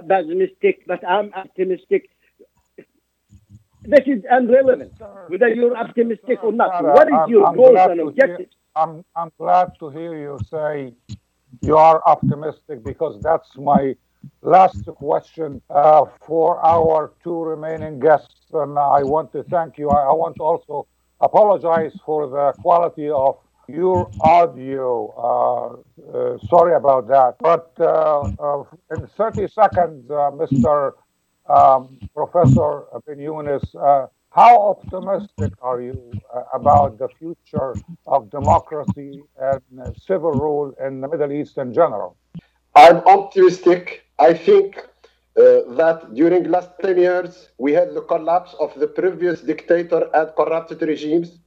pessimistic, 0.00 0.86
but 0.86 1.06
I'm 1.06 1.32
optimistic. 1.34 2.08
This 3.84 4.06
is 4.06 4.22
irrelevant, 4.30 4.92
whether 5.28 5.48
you're 5.48 5.76
optimistic 5.76 6.42
or 6.44 6.52
not. 6.52 6.82
What 6.84 7.08
is 7.08 7.28
your 7.28 7.46
I'm 7.46 7.56
goals 7.56 7.78
and 7.90 8.00
objectives? 8.00 8.54
I'm, 8.76 9.04
I'm 9.16 9.32
glad 9.38 9.72
to 9.80 9.90
hear 9.90 10.16
you 10.18 10.38
say 10.50 10.94
you 11.60 11.76
are 11.76 12.00
optimistic 12.06 12.84
because 12.84 13.20
that's 13.22 13.56
my 13.56 13.94
last 14.40 14.84
question 14.96 15.60
uh, 15.68 16.04
for 16.26 16.64
our 16.64 17.12
two 17.22 17.42
remaining 17.42 17.98
guests. 17.98 18.46
And 18.52 18.78
I 18.78 19.02
want 19.02 19.32
to 19.32 19.42
thank 19.44 19.78
you. 19.78 19.90
I, 19.90 20.04
I 20.04 20.12
want 20.12 20.36
to 20.36 20.42
also 20.42 20.86
apologize 21.20 21.92
for 22.04 22.28
the 22.28 22.52
quality 22.62 23.10
of 23.10 23.38
your 23.68 24.10
audio. 24.20 25.12
Uh, 25.16 26.16
uh, 26.16 26.38
sorry 26.48 26.74
about 26.74 27.08
that. 27.08 27.36
But 27.40 27.72
uh, 27.80 28.28
uh, 28.38 28.64
in 28.90 29.06
30 29.16 29.48
seconds, 29.48 30.08
Mr. 30.08 30.92
Um, 31.48 31.98
Professor 32.14 32.84
Ben 33.06 33.18
how 34.30 34.70
optimistic 34.70 35.52
are 35.60 35.82
you 35.82 36.22
about 36.54 36.98
the 36.98 37.08
future 37.18 37.76
of 38.06 38.30
democracy 38.30 39.22
and 39.38 39.60
civil 40.06 40.32
rule 40.32 40.74
in 40.82 41.02
the 41.02 41.08
Middle 41.08 41.32
East 41.32 41.58
in 41.58 41.74
general? 41.74 42.16
I'm 42.74 42.98
optimistic. 42.98 44.04
I 44.18 44.32
think 44.32 44.78
uh, 45.36 45.68
that 45.76 46.14
during 46.14 46.44
last 46.44 46.70
10 46.80 46.96
years, 46.96 47.50
we 47.58 47.72
had 47.72 47.94
the 47.94 48.02
collapse 48.02 48.54
of 48.58 48.72
the 48.78 48.86
previous 48.86 49.40
dictator 49.42 50.08
and 50.14 50.30
corrupted 50.36 50.80
regimes. 50.82 51.38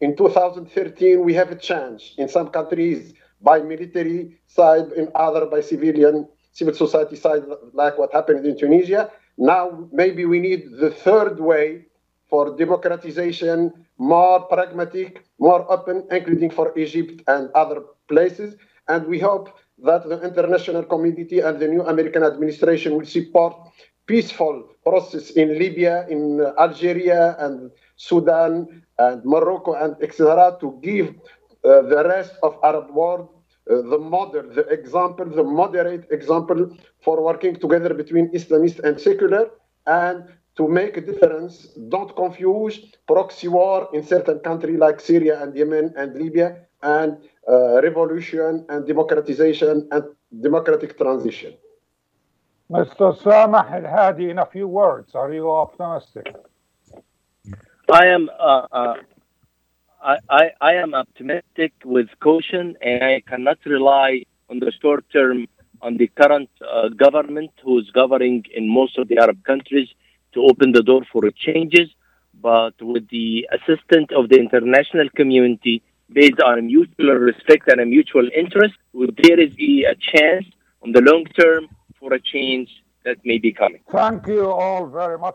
In 0.00 0.16
2013, 0.16 1.22
we 1.22 1.34
have 1.34 1.50
a 1.50 1.56
change 1.56 2.14
in 2.16 2.28
some 2.28 2.48
countries 2.48 3.12
by 3.42 3.60
military 3.60 4.38
side, 4.46 4.92
in 4.92 5.10
other 5.14 5.46
by 5.46 5.60
civilian, 5.60 6.26
civil 6.52 6.74
society 6.74 7.16
side, 7.16 7.42
like 7.74 7.98
what 7.98 8.12
happened 8.12 8.46
in 8.46 8.56
Tunisia. 8.58 9.10
Now, 9.36 9.88
maybe 9.92 10.24
we 10.24 10.40
need 10.40 10.70
the 10.78 10.90
third 10.90 11.38
way 11.38 11.86
for 12.28 12.56
democratization, 12.56 13.72
more 13.98 14.40
pragmatic, 14.46 15.24
more 15.38 15.70
open, 15.70 16.06
including 16.10 16.50
for 16.50 16.76
Egypt 16.78 17.22
and 17.26 17.50
other 17.54 17.82
places. 18.08 18.56
And 18.88 19.06
we 19.06 19.18
hope 19.18 19.50
that 19.82 20.08
the 20.08 20.20
international 20.22 20.84
community 20.84 21.40
and 21.40 21.58
the 21.58 21.68
new 21.68 21.82
American 21.82 22.22
administration 22.22 22.96
will 22.96 23.06
support 23.06 23.54
peaceful 24.10 24.56
process 24.84 25.30
in 25.42 25.48
Libya, 25.64 25.94
in 26.08 26.22
Algeria, 26.58 27.36
and 27.38 27.70
Sudan, 27.96 28.82
and 28.98 29.24
Morocco, 29.24 29.72
and 29.74 29.92
etc. 30.02 30.56
to 30.60 30.68
give 30.82 31.06
uh, 31.08 31.82
the 31.92 32.02
rest 32.14 32.32
of 32.42 32.52
Arab 32.64 32.90
world 32.90 33.28
uh, 33.70 33.82
the 33.92 33.98
model, 33.98 34.42
the 34.58 34.66
example, 34.78 35.26
the 35.40 35.44
moderate 35.44 36.04
example 36.10 36.60
for 37.04 37.22
working 37.22 37.54
together 37.54 37.92
between 37.94 38.26
Islamist 38.38 38.80
and 38.86 39.00
secular, 39.08 39.44
and 39.86 40.16
to 40.56 40.66
make 40.66 40.96
a 40.96 41.00
difference. 41.10 41.54
Don't 41.94 42.12
confuse 42.16 42.74
proxy 43.06 43.48
war 43.48 43.88
in 43.94 44.02
certain 44.02 44.38
countries 44.40 44.78
like 44.78 44.98
Syria 44.98 45.40
and 45.42 45.56
Yemen 45.56 45.94
and 45.96 46.08
Libya 46.22 46.48
and 46.82 47.10
uh, 47.48 47.80
revolution 47.88 48.66
and 48.70 48.86
democratization 48.86 49.88
and 49.92 50.04
democratic 50.48 50.98
transition. 50.98 51.54
Mr. 52.70 53.18
Samah 53.20 53.68
Al 53.68 53.86
Hadi, 53.90 54.30
in 54.30 54.38
a 54.38 54.46
few 54.46 54.68
words, 54.68 55.16
are 55.16 55.32
you 55.32 55.50
optimistic? 55.50 56.32
I 57.90 58.06
am 58.06 58.30
uh, 58.38 58.66
uh, 58.70 58.94
I, 60.00 60.18
I, 60.30 60.50
I 60.60 60.72
am 60.74 60.94
optimistic 60.94 61.72
with 61.84 62.06
caution, 62.20 62.76
and 62.80 63.02
I 63.02 63.22
cannot 63.26 63.58
rely 63.66 64.22
on 64.48 64.60
the 64.60 64.70
short 64.80 65.04
term 65.12 65.48
on 65.82 65.96
the 65.96 66.06
current 66.06 66.48
uh, 66.62 66.90
government 66.90 67.50
who's 67.64 67.90
governing 67.90 68.44
in 68.54 68.72
most 68.72 68.98
of 68.98 69.08
the 69.08 69.18
Arab 69.18 69.42
countries 69.42 69.88
to 70.34 70.44
open 70.44 70.70
the 70.70 70.84
door 70.84 71.02
for 71.10 71.28
changes. 71.32 71.88
But 72.40 72.80
with 72.80 73.08
the 73.08 73.48
assistance 73.50 74.10
of 74.14 74.28
the 74.28 74.38
international 74.38 75.08
community, 75.16 75.82
based 76.08 76.40
on 76.40 76.66
mutual 76.66 77.16
respect 77.16 77.66
and 77.66 77.80
a 77.80 77.84
mutual 77.84 78.28
interest, 78.32 78.74
there 78.94 79.40
is 79.40 79.52
a 79.58 79.96
chance 79.96 80.46
on 80.84 80.92
the 80.92 81.00
long 81.00 81.24
term 81.24 81.68
for 82.00 82.14
a 82.14 82.20
change 82.20 82.68
that 83.04 83.18
may 83.24 83.38
be 83.38 83.52
coming. 83.52 83.80
Thank 83.90 84.26
you 84.26 84.50
all 84.50 84.86
very 84.86 85.18
much 85.18 85.28